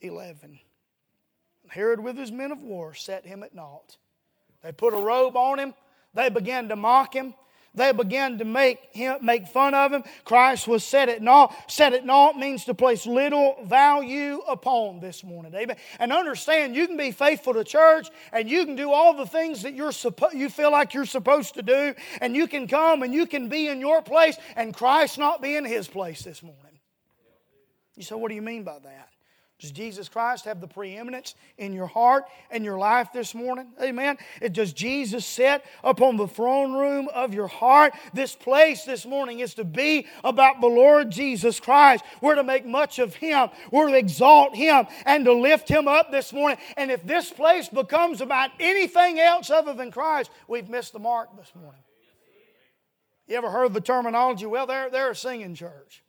11. 0.00 0.58
Herod, 1.70 2.00
with 2.00 2.16
his 2.16 2.30
men 2.30 2.52
of 2.52 2.62
war, 2.62 2.94
set 2.94 3.26
him 3.26 3.42
at 3.42 3.54
naught. 3.54 3.96
They 4.62 4.72
put 4.72 4.92
a 4.92 4.98
robe 4.98 5.36
on 5.36 5.58
him, 5.58 5.74
they 6.14 6.28
began 6.28 6.68
to 6.68 6.76
mock 6.76 7.14
him. 7.14 7.34
They 7.72 7.92
began 7.92 8.38
to 8.38 8.44
make 8.44 8.80
him 8.90 9.18
make 9.22 9.46
fun 9.46 9.74
of 9.74 9.92
him. 9.92 10.02
Christ 10.24 10.66
was 10.66 10.82
set 10.82 11.08
at 11.08 11.22
naught. 11.22 11.54
Set 11.70 11.92
at 11.92 12.04
naught 12.04 12.36
means 12.36 12.64
to 12.64 12.74
place 12.74 13.06
little 13.06 13.58
value 13.62 14.40
upon 14.48 14.98
this 14.98 15.22
morning. 15.22 15.54
Amen. 15.54 15.76
And 16.00 16.12
understand 16.12 16.74
you 16.74 16.88
can 16.88 16.96
be 16.96 17.12
faithful 17.12 17.54
to 17.54 17.62
church 17.62 18.08
and 18.32 18.50
you 18.50 18.64
can 18.64 18.74
do 18.74 18.90
all 18.90 19.14
the 19.16 19.26
things 19.26 19.62
that 19.62 19.74
you're 19.74 19.92
suppo- 19.92 20.34
you 20.34 20.48
feel 20.48 20.72
like 20.72 20.94
you're 20.94 21.04
supposed 21.04 21.54
to 21.54 21.62
do, 21.62 21.94
and 22.20 22.34
you 22.34 22.48
can 22.48 22.66
come 22.66 23.04
and 23.04 23.14
you 23.14 23.24
can 23.26 23.48
be 23.48 23.68
in 23.68 23.80
your 23.80 24.02
place 24.02 24.36
and 24.56 24.74
Christ 24.74 25.16
not 25.16 25.40
be 25.40 25.54
in 25.54 25.64
his 25.64 25.86
place 25.86 26.22
this 26.22 26.42
morning. 26.42 26.80
You 27.94 28.02
say, 28.02 28.16
what 28.16 28.30
do 28.30 28.34
you 28.34 28.42
mean 28.42 28.64
by 28.64 28.80
that? 28.80 29.08
Does 29.60 29.72
Jesus 29.72 30.08
Christ 30.08 30.46
have 30.46 30.62
the 30.62 30.66
preeminence 30.66 31.34
in 31.58 31.74
your 31.74 31.86
heart 31.86 32.24
and 32.50 32.64
your 32.64 32.78
life 32.78 33.08
this 33.12 33.34
morning? 33.34 33.66
Amen. 33.80 34.16
Does 34.52 34.72
Jesus 34.72 35.26
sit 35.26 35.62
upon 35.84 36.16
the 36.16 36.26
throne 36.26 36.72
room 36.72 37.10
of 37.12 37.34
your 37.34 37.46
heart? 37.46 37.92
This 38.14 38.34
place 38.34 38.84
this 38.84 39.04
morning 39.04 39.40
is 39.40 39.52
to 39.54 39.64
be 39.64 40.06
about 40.24 40.62
the 40.62 40.66
Lord 40.66 41.10
Jesus 41.10 41.60
Christ. 41.60 42.04
We're 42.22 42.36
to 42.36 42.42
make 42.42 42.64
much 42.64 42.98
of 42.98 43.14
Him. 43.14 43.50
We're 43.70 43.90
to 43.90 43.98
exalt 43.98 44.56
Him 44.56 44.86
and 45.04 45.26
to 45.26 45.34
lift 45.34 45.68
Him 45.68 45.86
up 45.86 46.10
this 46.10 46.32
morning. 46.32 46.56
And 46.78 46.90
if 46.90 47.04
this 47.04 47.30
place 47.30 47.68
becomes 47.68 48.22
about 48.22 48.50
anything 48.58 49.20
else 49.20 49.50
other 49.50 49.74
than 49.74 49.90
Christ, 49.90 50.30
we've 50.48 50.70
missed 50.70 50.94
the 50.94 51.00
mark 51.00 51.36
this 51.36 51.52
morning. 51.54 51.82
You 53.28 53.36
ever 53.36 53.50
heard 53.50 53.74
the 53.74 53.82
terminology? 53.82 54.46
Well, 54.46 54.66
they're, 54.66 54.88
they're 54.88 55.10
a 55.10 55.14
singing 55.16 55.54
church. 55.54 56.02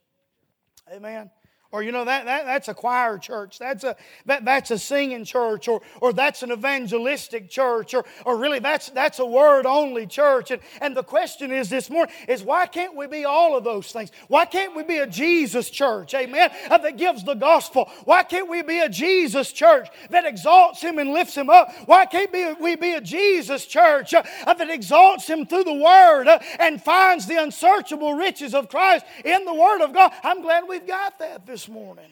Amen. 0.89 1.29
Or, 1.71 1.81
you 1.81 1.93
know, 1.93 2.03
that, 2.03 2.25
that, 2.25 2.45
that's 2.45 2.67
a 2.67 2.73
choir 2.73 3.17
church. 3.17 3.57
That's 3.57 3.85
a, 3.85 3.95
that, 4.25 4.43
that's 4.43 4.71
a 4.71 4.77
singing 4.77 5.23
church. 5.23 5.69
Or, 5.69 5.81
or 6.01 6.11
that's 6.11 6.43
an 6.43 6.51
evangelistic 6.51 7.49
church. 7.49 7.93
Or, 7.93 8.03
or 8.25 8.37
really, 8.37 8.59
that's, 8.59 8.89
that's 8.89 9.19
a 9.19 9.25
word 9.25 9.65
only 9.65 10.05
church. 10.05 10.51
And, 10.51 10.61
and 10.81 10.97
the 10.97 11.03
question 11.03 11.51
is 11.51 11.69
this 11.69 11.89
morning 11.89 12.13
is 12.27 12.43
why 12.43 12.65
can't 12.65 12.95
we 12.95 13.07
be 13.07 13.23
all 13.23 13.55
of 13.55 13.63
those 13.63 13.89
things? 13.91 14.11
Why 14.27 14.43
can't 14.43 14.75
we 14.75 14.83
be 14.83 14.97
a 14.97 15.07
Jesus 15.07 15.69
church? 15.69 16.13
Amen. 16.13 16.49
Uh, 16.69 16.77
that 16.79 16.97
gives 16.97 17.23
the 17.23 17.35
gospel. 17.35 17.89
Why 18.03 18.23
can't 18.23 18.49
we 18.49 18.63
be 18.63 18.79
a 18.79 18.89
Jesus 18.89 19.53
church 19.53 19.87
that 20.09 20.25
exalts 20.25 20.81
him 20.81 20.99
and 20.99 21.13
lifts 21.13 21.35
him 21.35 21.49
up? 21.49 21.73
Why 21.85 22.05
can't 22.05 22.59
we 22.59 22.75
be 22.75 22.93
a 22.93 23.01
Jesus 23.01 23.65
church 23.65 24.13
uh, 24.13 24.23
that 24.45 24.69
exalts 24.69 25.25
him 25.27 25.45
through 25.45 25.63
the 25.63 25.73
word 25.73 26.27
uh, 26.27 26.39
and 26.59 26.81
finds 26.81 27.27
the 27.27 27.41
unsearchable 27.41 28.13
riches 28.13 28.53
of 28.53 28.67
Christ 28.67 29.05
in 29.23 29.45
the 29.45 29.53
word 29.53 29.81
of 29.81 29.93
God? 29.93 30.11
I'm 30.21 30.41
glad 30.41 30.67
we've 30.67 30.85
got 30.85 31.17
that 31.19 31.45
this 31.45 31.60
this 31.61 31.69
morning. 31.69 32.09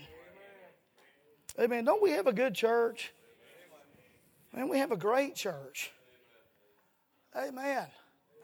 Amen. 1.60 1.84
Don't 1.84 2.04
we 2.04 2.12
have 2.12 2.28
a 2.28 2.34
good 2.34 2.54
church? 2.54 3.12
Man, 4.54 4.70
we 4.70 4.78
have 4.78 4.92
a 4.92 4.98
great 4.98 5.34
church. 5.34 5.92
Amen. 7.36 7.88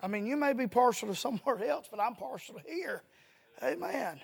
I 0.02 0.08
mean, 0.08 0.26
you 0.26 0.36
may 0.36 0.54
be 0.54 0.66
partial 0.66 1.10
to 1.10 1.16
somewhere 1.16 1.64
else, 1.64 1.88
but 1.92 2.00
I'm 2.00 2.16
partial 2.16 2.56
to 2.56 2.62
here. 2.68 3.04
Amen. 3.62 4.20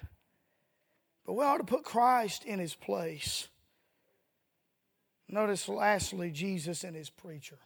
But 1.24 1.34
we 1.34 1.46
ought 1.46 1.58
to 1.58 1.64
put 1.64 1.84
Christ 1.84 2.46
in 2.46 2.58
his 2.58 2.74
place. 2.74 3.48
Notice, 5.30 5.70
lastly, 5.70 6.32
Jesus 6.32 6.84
and 6.84 6.96
his 6.96 7.12
preacher. 7.12 7.60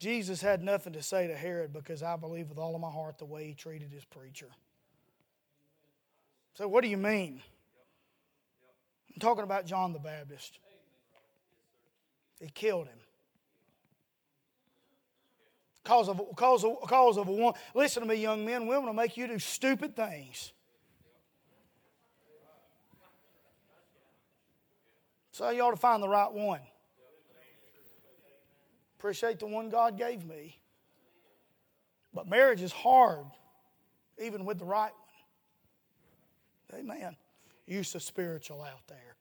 Jesus 0.00 0.42
had 0.42 0.60
nothing 0.64 0.94
to 0.94 1.02
say 1.04 1.28
to 1.28 1.36
Herod 1.36 1.72
because 1.72 2.02
I 2.02 2.16
believe 2.16 2.48
with 2.48 2.58
all 2.58 2.74
of 2.74 2.80
my 2.80 2.90
heart 2.90 3.18
the 3.18 3.24
way 3.24 3.46
he 3.46 3.54
treated 3.54 3.92
his 3.92 4.04
preacher. 4.04 4.48
So, 6.54 6.68
what 6.68 6.82
do 6.82 6.88
you 6.88 6.96
mean? 6.96 7.42
I'm 9.14 9.20
talking 9.20 9.44
about 9.44 9.66
John 9.66 9.92
the 9.92 9.98
Baptist. 9.98 10.58
He 12.40 12.48
killed 12.48 12.86
him. 12.86 12.98
Cause 15.84 16.08
of, 16.08 16.20
cause 16.36 16.64
of, 16.64 16.80
cause 16.82 17.18
of 17.18 17.28
a 17.28 17.32
one. 17.32 17.54
Listen 17.74 18.02
to 18.02 18.08
me, 18.08 18.14
young 18.16 18.44
men. 18.44 18.66
Women 18.66 18.86
will 18.86 18.94
make 18.94 19.16
you 19.16 19.26
do 19.28 19.38
stupid 19.38 19.94
things. 19.94 20.52
So 25.32 25.50
you 25.50 25.62
ought 25.62 25.72
to 25.72 25.76
find 25.76 26.02
the 26.02 26.08
right 26.08 26.32
one. 26.32 26.60
Appreciate 28.98 29.40
the 29.40 29.46
one 29.46 29.68
God 29.68 29.98
gave 29.98 30.24
me. 30.24 30.58
But 32.14 32.28
marriage 32.28 32.62
is 32.62 32.72
hard, 32.72 33.26
even 34.18 34.44
with 34.44 34.58
the 34.58 34.64
right. 34.64 34.92
Amen. 36.74 37.16
You 37.66 37.82
so 37.82 37.98
spiritual 37.98 38.62
out 38.62 38.86
there. 38.88 39.16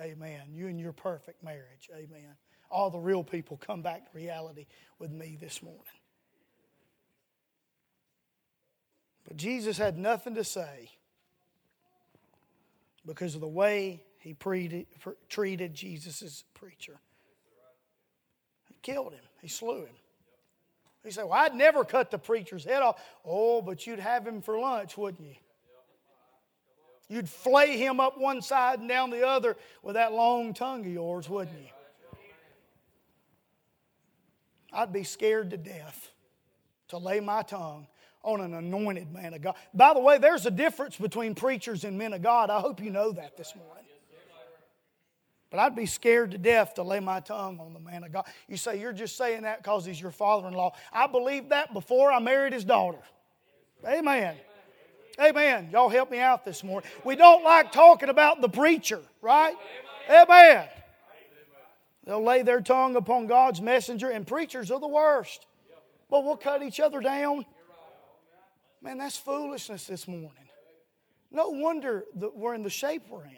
Amen. 0.00 0.42
You 0.52 0.68
and 0.68 0.78
your 0.78 0.92
perfect 0.92 1.42
marriage. 1.42 1.90
Amen. 1.94 2.36
All 2.70 2.90
the 2.90 2.98
real 2.98 3.24
people 3.24 3.56
come 3.56 3.82
back 3.82 4.10
to 4.10 4.16
reality 4.16 4.66
with 4.98 5.10
me 5.10 5.36
this 5.40 5.62
morning. 5.62 5.82
But 9.26 9.36
Jesus 9.36 9.76
had 9.76 9.98
nothing 9.98 10.34
to 10.36 10.44
say 10.44 10.90
because 13.06 13.34
of 13.34 13.40
the 13.40 13.48
way 13.48 14.02
he 14.18 14.34
treated 14.34 15.74
Jesus' 15.74 16.44
preacher. 16.54 17.00
He 18.68 18.76
killed 18.82 19.12
him, 19.12 19.24
he 19.40 19.48
slew 19.48 19.80
him. 19.80 19.94
He 21.04 21.10
said, 21.10 21.24
Well, 21.24 21.32
I'd 21.32 21.54
never 21.54 21.84
cut 21.84 22.10
the 22.10 22.18
preacher's 22.18 22.64
head 22.64 22.82
off. 22.82 23.00
Oh, 23.24 23.62
but 23.62 23.86
you'd 23.86 24.00
have 24.00 24.26
him 24.26 24.42
for 24.42 24.58
lunch, 24.58 24.98
wouldn't 24.98 25.26
you? 25.26 25.36
You'd 27.10 27.28
flay 27.28 27.76
him 27.76 27.98
up 27.98 28.18
one 28.18 28.40
side 28.40 28.78
and 28.78 28.88
down 28.88 29.10
the 29.10 29.26
other 29.26 29.56
with 29.82 29.96
that 29.96 30.12
long 30.12 30.54
tongue 30.54 30.86
of 30.86 30.92
yours, 30.92 31.28
wouldn't 31.28 31.58
you? 31.58 31.66
I'd 34.72 34.92
be 34.92 35.02
scared 35.02 35.50
to 35.50 35.56
death 35.56 36.12
to 36.88 36.98
lay 36.98 37.18
my 37.18 37.42
tongue 37.42 37.88
on 38.22 38.40
an 38.40 38.54
anointed 38.54 39.12
man 39.12 39.34
of 39.34 39.42
God. 39.42 39.56
By 39.74 39.92
the 39.92 39.98
way, 39.98 40.18
there's 40.18 40.46
a 40.46 40.52
difference 40.52 40.96
between 40.96 41.34
preachers 41.34 41.82
and 41.82 41.98
men 41.98 42.12
of 42.12 42.22
God. 42.22 42.48
I 42.48 42.60
hope 42.60 42.80
you 42.80 42.90
know 42.90 43.10
that 43.10 43.36
this 43.36 43.56
morning. 43.56 43.84
But 45.50 45.58
I'd 45.58 45.74
be 45.74 45.86
scared 45.86 46.30
to 46.30 46.38
death 46.38 46.74
to 46.74 46.84
lay 46.84 47.00
my 47.00 47.18
tongue 47.18 47.58
on 47.58 47.72
the 47.72 47.80
man 47.80 48.04
of 48.04 48.12
God. 48.12 48.24
You 48.46 48.56
say 48.56 48.78
you're 48.78 48.92
just 48.92 49.16
saying 49.16 49.42
that 49.42 49.64
because 49.64 49.84
he's 49.84 50.00
your 50.00 50.12
father 50.12 50.46
in 50.46 50.54
law. 50.54 50.74
I 50.92 51.08
believed 51.08 51.50
that 51.50 51.72
before 51.74 52.12
I 52.12 52.20
married 52.20 52.52
his 52.52 52.64
daughter. 52.64 53.00
Amen. 53.84 54.36
Amen. 55.20 55.68
Y'all 55.70 55.90
help 55.90 56.10
me 56.10 56.18
out 56.18 56.44
this 56.46 56.64
morning. 56.64 56.88
We 57.04 57.14
don't 57.14 57.44
like 57.44 57.72
talking 57.72 58.08
about 58.08 58.40
the 58.40 58.48
preacher, 58.48 59.00
right? 59.20 59.54
Amen. 60.08 60.66
They'll 62.06 62.24
lay 62.24 62.42
their 62.42 62.62
tongue 62.62 62.96
upon 62.96 63.26
God's 63.26 63.60
messenger, 63.60 64.08
and 64.08 64.26
preachers 64.26 64.70
are 64.70 64.80
the 64.80 64.88
worst. 64.88 65.46
But 66.08 66.24
we'll 66.24 66.38
cut 66.38 66.62
each 66.62 66.80
other 66.80 67.00
down. 67.00 67.44
Man, 68.80 68.96
that's 68.96 69.18
foolishness 69.18 69.86
this 69.86 70.08
morning. 70.08 70.30
No 71.30 71.50
wonder 71.50 72.04
that 72.16 72.34
we're 72.34 72.54
in 72.54 72.62
the 72.62 72.70
shape 72.70 73.02
we're 73.10 73.24
in. 73.24 73.36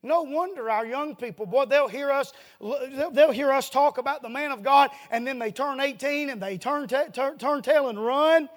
No 0.00 0.22
wonder 0.22 0.70
our 0.70 0.86
young 0.86 1.16
people, 1.16 1.44
boy, 1.44 1.64
they'll 1.64 1.88
hear 1.88 2.12
us, 2.12 2.32
they'll 2.60 3.32
hear 3.32 3.50
us 3.50 3.68
talk 3.68 3.98
about 3.98 4.22
the 4.22 4.28
man 4.28 4.52
of 4.52 4.62
God, 4.62 4.90
and 5.10 5.26
then 5.26 5.40
they 5.40 5.50
turn 5.50 5.80
18 5.80 6.30
and 6.30 6.40
they 6.40 6.56
turn, 6.56 6.86
turn, 6.86 7.36
turn 7.36 7.62
tail 7.62 7.88
and 7.88 8.02
run 8.02 8.48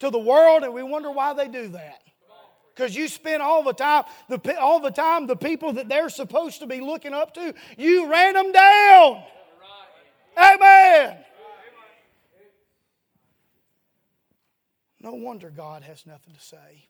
to 0.00 0.10
the 0.10 0.18
world, 0.18 0.62
and 0.62 0.72
we 0.72 0.82
wonder 0.82 1.10
why 1.10 1.32
they 1.32 1.48
do 1.48 1.68
that. 1.68 2.02
Because 2.74 2.94
you 2.94 3.08
spend 3.08 3.42
all 3.42 3.62
the 3.62 3.72
time, 3.72 4.04
the, 4.28 4.60
all 4.60 4.80
the 4.80 4.90
time, 4.90 5.26
the 5.26 5.36
people 5.36 5.72
that 5.74 5.88
they're 5.88 6.10
supposed 6.10 6.60
to 6.60 6.66
be 6.66 6.80
looking 6.80 7.14
up 7.14 7.32
to, 7.34 7.54
you 7.78 8.10
ran 8.10 8.34
them 8.34 8.52
down. 8.52 9.22
Amen. 10.36 11.16
No 15.00 15.14
wonder 15.14 15.50
God 15.50 15.84
has 15.84 16.04
nothing 16.04 16.34
to 16.34 16.40
say. 16.40 16.88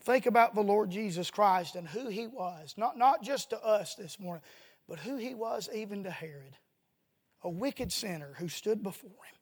Think 0.00 0.26
about 0.26 0.54
the 0.54 0.62
Lord 0.62 0.90
Jesus 0.90 1.30
Christ 1.30 1.76
and 1.76 1.86
who 1.86 2.08
he 2.08 2.26
was, 2.26 2.74
not, 2.78 2.96
not 2.96 3.22
just 3.22 3.50
to 3.50 3.62
us 3.62 3.94
this 3.94 4.18
morning, 4.18 4.42
but 4.88 4.98
who 4.98 5.18
he 5.18 5.34
was 5.34 5.68
even 5.72 6.04
to 6.04 6.10
Herod. 6.10 6.56
A 7.42 7.48
wicked 7.48 7.92
sinner 7.92 8.34
who 8.38 8.48
stood 8.48 8.82
before 8.82 9.10
him. 9.10 9.38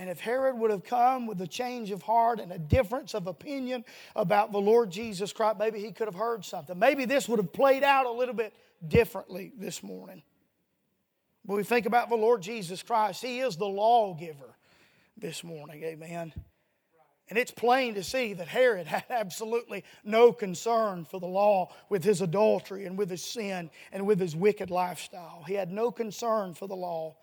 And 0.00 0.08
if 0.08 0.20
Herod 0.20 0.56
would 0.58 0.70
have 0.70 0.84
come 0.84 1.26
with 1.26 1.40
a 1.40 1.46
change 1.46 1.90
of 1.90 2.02
heart 2.02 2.38
and 2.38 2.52
a 2.52 2.58
difference 2.58 3.14
of 3.14 3.26
opinion 3.26 3.84
about 4.14 4.52
the 4.52 4.58
Lord 4.58 4.90
Jesus 4.90 5.32
Christ, 5.32 5.58
maybe 5.58 5.80
he 5.80 5.90
could 5.90 6.06
have 6.06 6.14
heard 6.14 6.44
something. 6.44 6.78
Maybe 6.78 7.04
this 7.04 7.28
would 7.28 7.40
have 7.40 7.52
played 7.52 7.82
out 7.82 8.06
a 8.06 8.10
little 8.12 8.34
bit 8.34 8.54
differently 8.86 9.52
this 9.58 9.82
morning. 9.82 10.22
When 11.44 11.56
we 11.56 11.64
think 11.64 11.86
about 11.86 12.10
the 12.10 12.16
Lord 12.16 12.42
Jesus 12.42 12.82
Christ, 12.82 13.22
He 13.22 13.40
is 13.40 13.56
the 13.56 13.66
lawgiver 13.66 14.54
this 15.16 15.42
morning. 15.42 15.82
Amen. 15.82 16.32
And 17.28 17.38
it's 17.38 17.50
plain 17.50 17.94
to 17.94 18.02
see 18.02 18.32
that 18.32 18.48
Herod 18.48 18.86
had 18.86 19.04
absolutely 19.10 19.84
no 20.04 20.32
concern 20.32 21.04
for 21.04 21.20
the 21.20 21.26
law 21.26 21.70
with 21.88 22.02
his 22.02 22.22
adultery 22.22 22.86
and 22.86 22.96
with 22.96 23.10
his 23.10 23.22
sin 23.22 23.70
and 23.92 24.06
with 24.06 24.18
his 24.18 24.34
wicked 24.34 24.70
lifestyle. 24.70 25.44
He 25.46 25.54
had 25.54 25.70
no 25.70 25.90
concern 25.90 26.54
for 26.54 26.66
the 26.66 26.76
law. 26.76 27.16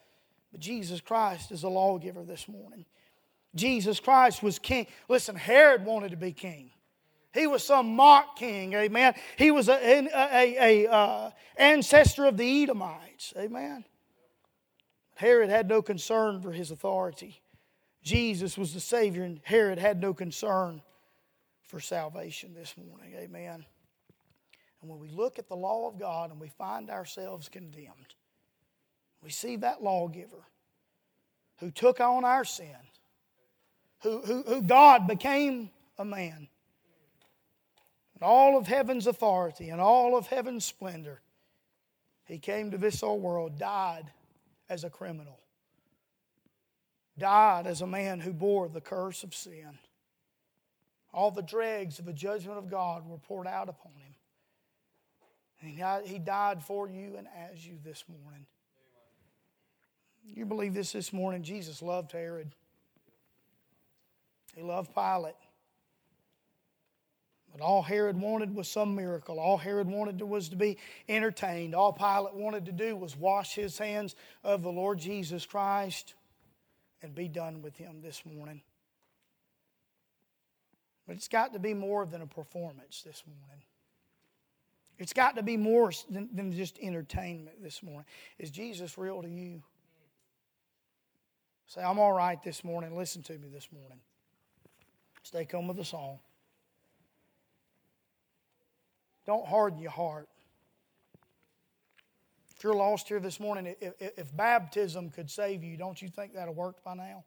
But 0.52 0.62
Jesus 0.62 1.02
Christ 1.02 1.52
is 1.52 1.64
a 1.64 1.70
lawgiver 1.70 2.24
this 2.24 2.48
morning. 2.48 2.86
Jesus 3.56 4.00
Christ 4.00 4.44
was 4.44 4.60
king. 4.60 4.88
Listen, 5.10 5.36
Herod 5.36 5.86
wanted 5.86 6.12
to 6.12 6.18
be 6.18 6.34
king. 6.34 6.72
He 7.34 7.48
was 7.48 7.64
some 7.66 7.96
mock 7.96 8.38
king, 8.38 8.74
amen. 8.74 9.14
He 9.38 9.52
was 9.52 9.68
an 9.68 10.08
a, 10.14 10.56
a, 10.58 10.86
a 10.86 10.92
uh, 10.92 11.32
ancestor 11.58 12.26
of 12.26 12.38
the 12.38 12.64
Edomites, 12.64 13.34
amen. 13.38 13.84
Herod 15.16 15.50
had 15.50 15.68
no 15.68 15.82
concern 15.82 16.42
for 16.42 16.52
his 16.52 16.72
authority. 16.72 17.42
Jesus 18.06 18.56
was 18.56 18.72
the 18.72 18.80
Savior, 18.80 19.24
and 19.24 19.42
Herod 19.44 19.80
had 19.80 20.00
no 20.00 20.14
concern 20.14 20.82
for 21.64 21.80
salvation 21.80 22.54
this 22.54 22.76
morning, 22.78 23.16
amen. 23.18 23.66
And 24.82 24.92
when 24.92 25.00
we 25.00 25.10
look 25.10 25.40
at 25.40 25.50
the 25.50 25.56
law 25.56 25.90
of 25.90 26.00
God 26.00 26.30
and 26.30 26.40
we 26.40 26.50
find 26.50 26.92
ourselves 26.92 27.50
condemned, 27.50 28.14
we 29.24 29.32
see 29.32 29.56
that 29.58 29.82
lawgiver 29.82 30.46
who 31.60 31.72
took 31.72 32.00
on 32.00 32.24
our 32.24 32.46
sin, 32.46 32.76
who, 34.04 34.22
who, 34.22 34.44
who 34.44 34.62
God 34.62 35.08
became 35.08 35.72
a 35.98 36.06
man. 36.06 36.48
And 38.14 38.22
all 38.22 38.56
of 38.56 38.68
heaven's 38.68 39.08
authority 39.08 39.70
and 39.70 39.82
all 39.82 40.16
of 40.16 40.28
heaven's 40.28 40.64
splendor, 40.64 41.22
he 42.26 42.38
came 42.38 42.70
to 42.70 42.78
this 42.78 43.02
old 43.02 43.24
world, 43.24 43.58
died 43.58 44.12
as 44.70 44.84
a 44.84 44.92
criminal, 44.92 45.40
died 47.18 47.68
as 47.68 47.82
a 47.82 47.88
man 47.88 48.20
who 48.20 48.34
bore 48.34 48.68
the 48.68 48.82
curse 48.82 49.24
of 49.24 49.34
sin. 49.34 49.78
All 51.14 51.32
the 51.32 51.42
dregs 51.42 52.00
of 52.00 52.06
the 52.06 52.14
judgment 52.14 52.58
of 52.58 52.70
God 52.70 53.08
were 53.08 53.18
poured 53.18 53.48
out 53.48 53.70
upon 53.70 53.94
him. 53.94 54.14
And 55.62 56.06
he 56.06 56.20
died 56.20 56.62
for 56.62 56.90
you 56.90 57.16
and 57.18 57.28
as 57.50 57.66
you 57.66 57.78
this 57.84 58.04
morning. 58.10 58.46
You 60.26 60.46
believe 60.46 60.74
this 60.74 60.92
this 60.92 61.14
morning? 61.14 61.44
Jesus 61.44 61.82
loved 61.82 62.12
Herod. 62.12 62.52
He 64.56 64.62
loved 64.62 64.94
Pilate. 64.94 65.36
But 67.52 67.62
all 67.62 67.82
Herod 67.82 68.20
wanted 68.20 68.54
was 68.54 68.68
some 68.68 68.96
miracle. 68.96 69.40
All 69.40 69.58
Herod 69.58 69.88
wanted 69.88 70.22
was 70.22 70.50
to 70.50 70.58
be 70.58 70.78
entertained. 71.08 71.74
All 71.74 71.94
Pilate 71.94 72.34
wanted 72.34 72.66
to 72.66 72.74
do 72.74 72.98
was 72.98 73.16
wash 73.16 73.56
his 73.56 73.78
hands 73.78 74.16
of 74.44 74.62
the 74.64 74.72
Lord 74.72 75.00
Jesus 75.00 75.46
Christ 75.46 76.14
and 77.06 77.14
be 77.14 77.28
done 77.28 77.62
with 77.62 77.78
him 77.78 78.02
this 78.02 78.24
morning. 78.26 78.62
But 81.08 81.16
it's 81.16 81.28
got 81.28 81.54
to 81.54 81.60
be 81.60 81.76
more 81.76 82.06
than 82.06 82.22
a 82.22 82.28
performance 82.28 83.04
this 83.06 83.24
morning. 83.28 83.64
It's 84.98 85.14
got 85.14 85.36
to 85.36 85.44
be 85.44 85.56
more 85.56 85.92
than, 86.10 86.30
than 86.34 86.52
just 86.52 86.80
entertainment 86.80 87.62
this 87.62 87.84
morning. 87.84 88.06
Is 88.40 88.50
Jesus 88.50 88.98
real 88.98 89.22
to 89.22 89.30
you? 89.30 89.62
Say, 91.68 91.82
I'm 91.82 92.00
all 92.00 92.14
right 92.14 92.42
this 92.44 92.64
morning. 92.64 92.98
Listen 92.98 93.22
to 93.24 93.34
me 93.34 93.50
this 93.54 93.70
morning. 93.72 94.00
Stay 95.22 95.46
calm 95.46 95.68
with 95.68 95.78
the 95.78 95.86
song. 95.86 96.20
Don't 99.28 99.46
harden 99.46 99.80
your 99.80 99.92
heart. 99.92 100.28
You're 102.66 102.74
lost 102.74 103.08
here 103.08 103.20
this 103.20 103.40
morning, 103.40 103.76
if, 103.80 103.94
if 104.00 104.36
baptism 104.36 105.12
could 105.12 105.30
save 105.30 105.64
you, 105.64 105.78
don't 105.78 106.02
you 106.02 106.10
think 106.10 106.34
that 106.34 106.40
would 106.40 106.48
have 106.48 106.56
worked 106.56 106.84
by 106.84 106.96
now? 106.96 107.24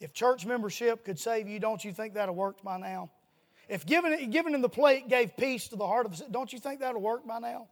If 0.00 0.14
church 0.14 0.46
membership 0.46 1.04
could 1.04 1.18
save 1.18 1.48
you, 1.48 1.60
don't 1.60 1.84
you 1.84 1.92
think 1.92 2.14
that 2.14 2.22
would 2.22 2.28
have 2.28 2.34
worked 2.34 2.64
by 2.64 2.78
now? 2.78 3.10
If 3.68 3.84
giving, 3.84 4.30
giving 4.30 4.54
him 4.54 4.62
the 4.62 4.70
plate 4.70 5.10
gave 5.10 5.36
peace 5.36 5.68
to 5.68 5.76
the 5.76 5.86
heart 5.86 6.06
of 6.06 6.16
the 6.16 6.24
don't 6.30 6.50
you 6.50 6.58
think 6.58 6.80
that 6.80 6.94
would 6.94 7.00
have 7.00 7.02
worked 7.02 7.26
by 7.28 7.40
now? 7.40 7.68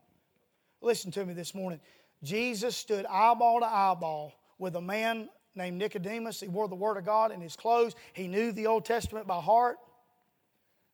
Listen 0.82 1.10
to 1.12 1.24
me 1.24 1.32
this 1.32 1.54
morning. 1.54 1.80
Jesus 2.22 2.76
stood 2.76 3.06
eyeball 3.06 3.60
to 3.60 3.66
eyeball 3.66 4.34
with 4.58 4.76
a 4.76 4.82
man 4.82 5.30
named 5.54 5.78
Nicodemus. 5.78 6.40
He 6.40 6.48
wore 6.48 6.68
the 6.68 6.74
Word 6.74 6.98
of 6.98 7.06
God 7.06 7.32
in 7.32 7.40
his 7.40 7.56
clothes. 7.56 7.94
He 8.12 8.28
knew 8.28 8.52
the 8.52 8.66
Old 8.66 8.84
Testament 8.84 9.26
by 9.26 9.40
heart. 9.40 9.78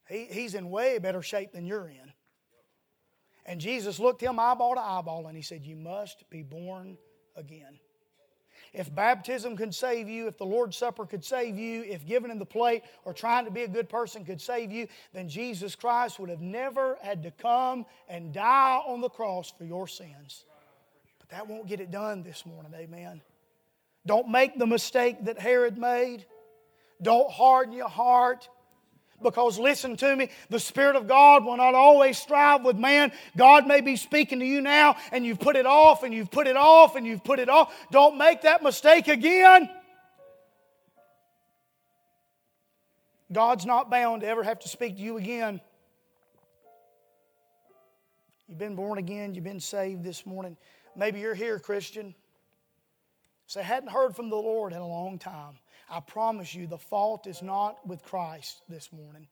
He, 0.09 0.29
he's 0.31 0.55
in 0.55 0.71
way 0.71 0.97
better 0.99 1.23
shape 1.23 1.51
than 1.51 1.67
you're 1.67 1.89
in. 1.89 2.08
And 3.49 3.59
Jesus 3.59 3.99
looked 3.99 4.21
him 4.21 4.39
eyeball 4.39 4.75
to 4.75 4.81
eyeball 4.81 5.27
and 5.27 5.35
he 5.35 5.43
said, 5.43 5.65
You 5.65 5.75
must 5.75 6.29
be 6.29 6.43
born 6.43 6.99
again. 7.35 7.81
If 8.75 8.95
baptism 8.95 9.57
could 9.57 9.75
save 9.75 10.07
you, 10.07 10.27
if 10.27 10.37
the 10.37 10.45
Lord's 10.45 10.77
Supper 10.77 11.07
could 11.07 11.25
save 11.25 11.57
you, 11.57 11.83
if 11.85 12.07
giving 12.07 12.31
in 12.31 12.39
the 12.39 12.45
plate 12.45 12.83
or 13.07 13.15
trying 13.15 13.47
to 13.47 13.51
be 13.51 13.63
a 13.63 13.69
good 13.69 13.89
person 13.89 14.23
could 14.27 14.43
save 14.43 14.71
you, 14.71 14.87
then 15.15 15.31
Jesus 15.31 15.75
Christ 15.75 16.21
would 16.21 16.29
have 16.29 16.43
never 16.43 16.99
had 17.01 17.23
to 17.23 17.31
come 17.31 17.87
and 18.07 18.35
die 18.35 18.83
on 18.87 19.01
the 19.01 19.09
cross 19.09 19.51
for 19.57 19.65
your 19.65 19.89
sins. 19.89 20.45
But 21.19 21.31
that 21.31 21.49
won't 21.49 21.67
get 21.67 21.81
it 21.81 21.91
done 21.91 22.23
this 22.23 22.45
morning, 22.45 22.75
amen. 22.77 23.23
Don't 24.05 24.29
make 24.29 24.59
the 24.59 24.67
mistake 24.67 25.25
that 25.25 25.39
Herod 25.39 25.79
made. 25.79 26.27
Don't 27.01 27.31
harden 27.31 27.73
your 27.73 27.89
heart. 27.89 28.51
Because 29.23 29.59
listen 29.59 29.97
to 29.97 30.15
me, 30.15 30.31
the 30.49 30.61
Spirit 30.61 30.95
of 30.95 31.09
God 31.09 31.45
will 31.45 31.57
not 31.57 31.75
always 31.75 32.17
strive 32.19 32.65
with 32.65 32.77
man. 32.77 33.13
God 33.37 33.67
may 33.67 33.81
be 33.81 33.97
speaking 33.97 34.39
to 34.39 34.47
you 34.47 34.61
now, 34.61 34.97
and 35.11 35.27
you've 35.27 35.41
put 35.41 35.57
it 35.57 35.67
off, 35.67 36.05
and 36.05 36.15
you've 36.15 36.31
put 36.31 36.47
it 36.47 36.57
off, 36.57 36.95
and 36.95 37.07
you've 37.07 37.25
put 37.25 37.41
it 37.41 37.49
off. 37.49 37.75
Don't 37.91 38.17
make 38.17 38.43
that 38.43 38.63
mistake 38.63 39.09
again. 39.09 39.69
God's 43.33 43.67
not 43.67 43.91
bound 43.91 44.23
to 44.23 44.29
ever 44.29 44.43
have 44.43 44.61
to 44.61 44.69
speak 44.69 44.97
to 44.97 45.03
you 45.03 45.19
again. 45.19 45.61
You've 48.49 48.59
been 48.59 48.77
born 48.77 48.99
again, 48.99 49.35
you've 49.35 49.45
been 49.45 49.61
saved 49.61 50.03
this 50.03 50.25
morning. 50.25 50.57
Maybe 50.97 51.21
you're 51.21 51.35
here, 51.35 51.59
Christian. 51.59 52.15
Say, 53.47 53.61
I 53.61 53.65
hadn't 53.65 53.91
heard 53.91 54.17
from 54.17 54.31
the 54.31 54.37
Lord 54.37 54.73
in 54.73 54.79
a 54.79 54.87
long 54.87 55.19
time. 55.19 55.59
I 55.91 56.01
promise 56.01 56.55
you, 56.55 56.67
the 56.67 56.79
fault 56.79 57.27
is 57.27 57.43
not 57.43 57.87
with 57.87 58.03
Christ 58.03 58.61
this 58.69 58.93
morning. 58.93 59.27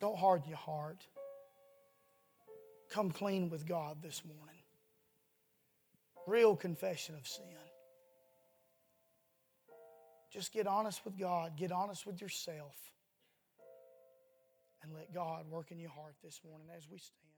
Don't 0.00 0.18
harden 0.18 0.48
your 0.48 0.58
heart. 0.58 1.06
Come 2.90 3.10
clean 3.10 3.50
with 3.50 3.66
God 3.66 4.02
this 4.02 4.22
morning. 4.24 4.62
Real 6.26 6.56
confession 6.56 7.14
of 7.14 7.26
sin. 7.26 7.44
Just 10.32 10.52
get 10.52 10.66
honest 10.66 11.04
with 11.04 11.18
God, 11.18 11.56
get 11.56 11.72
honest 11.72 12.06
with 12.06 12.20
yourself, 12.20 12.76
and 14.82 14.94
let 14.94 15.12
God 15.12 15.50
work 15.50 15.72
in 15.72 15.78
your 15.78 15.90
heart 15.90 16.14
this 16.22 16.40
morning 16.44 16.68
as 16.76 16.88
we 16.88 16.98
stand. 16.98 17.29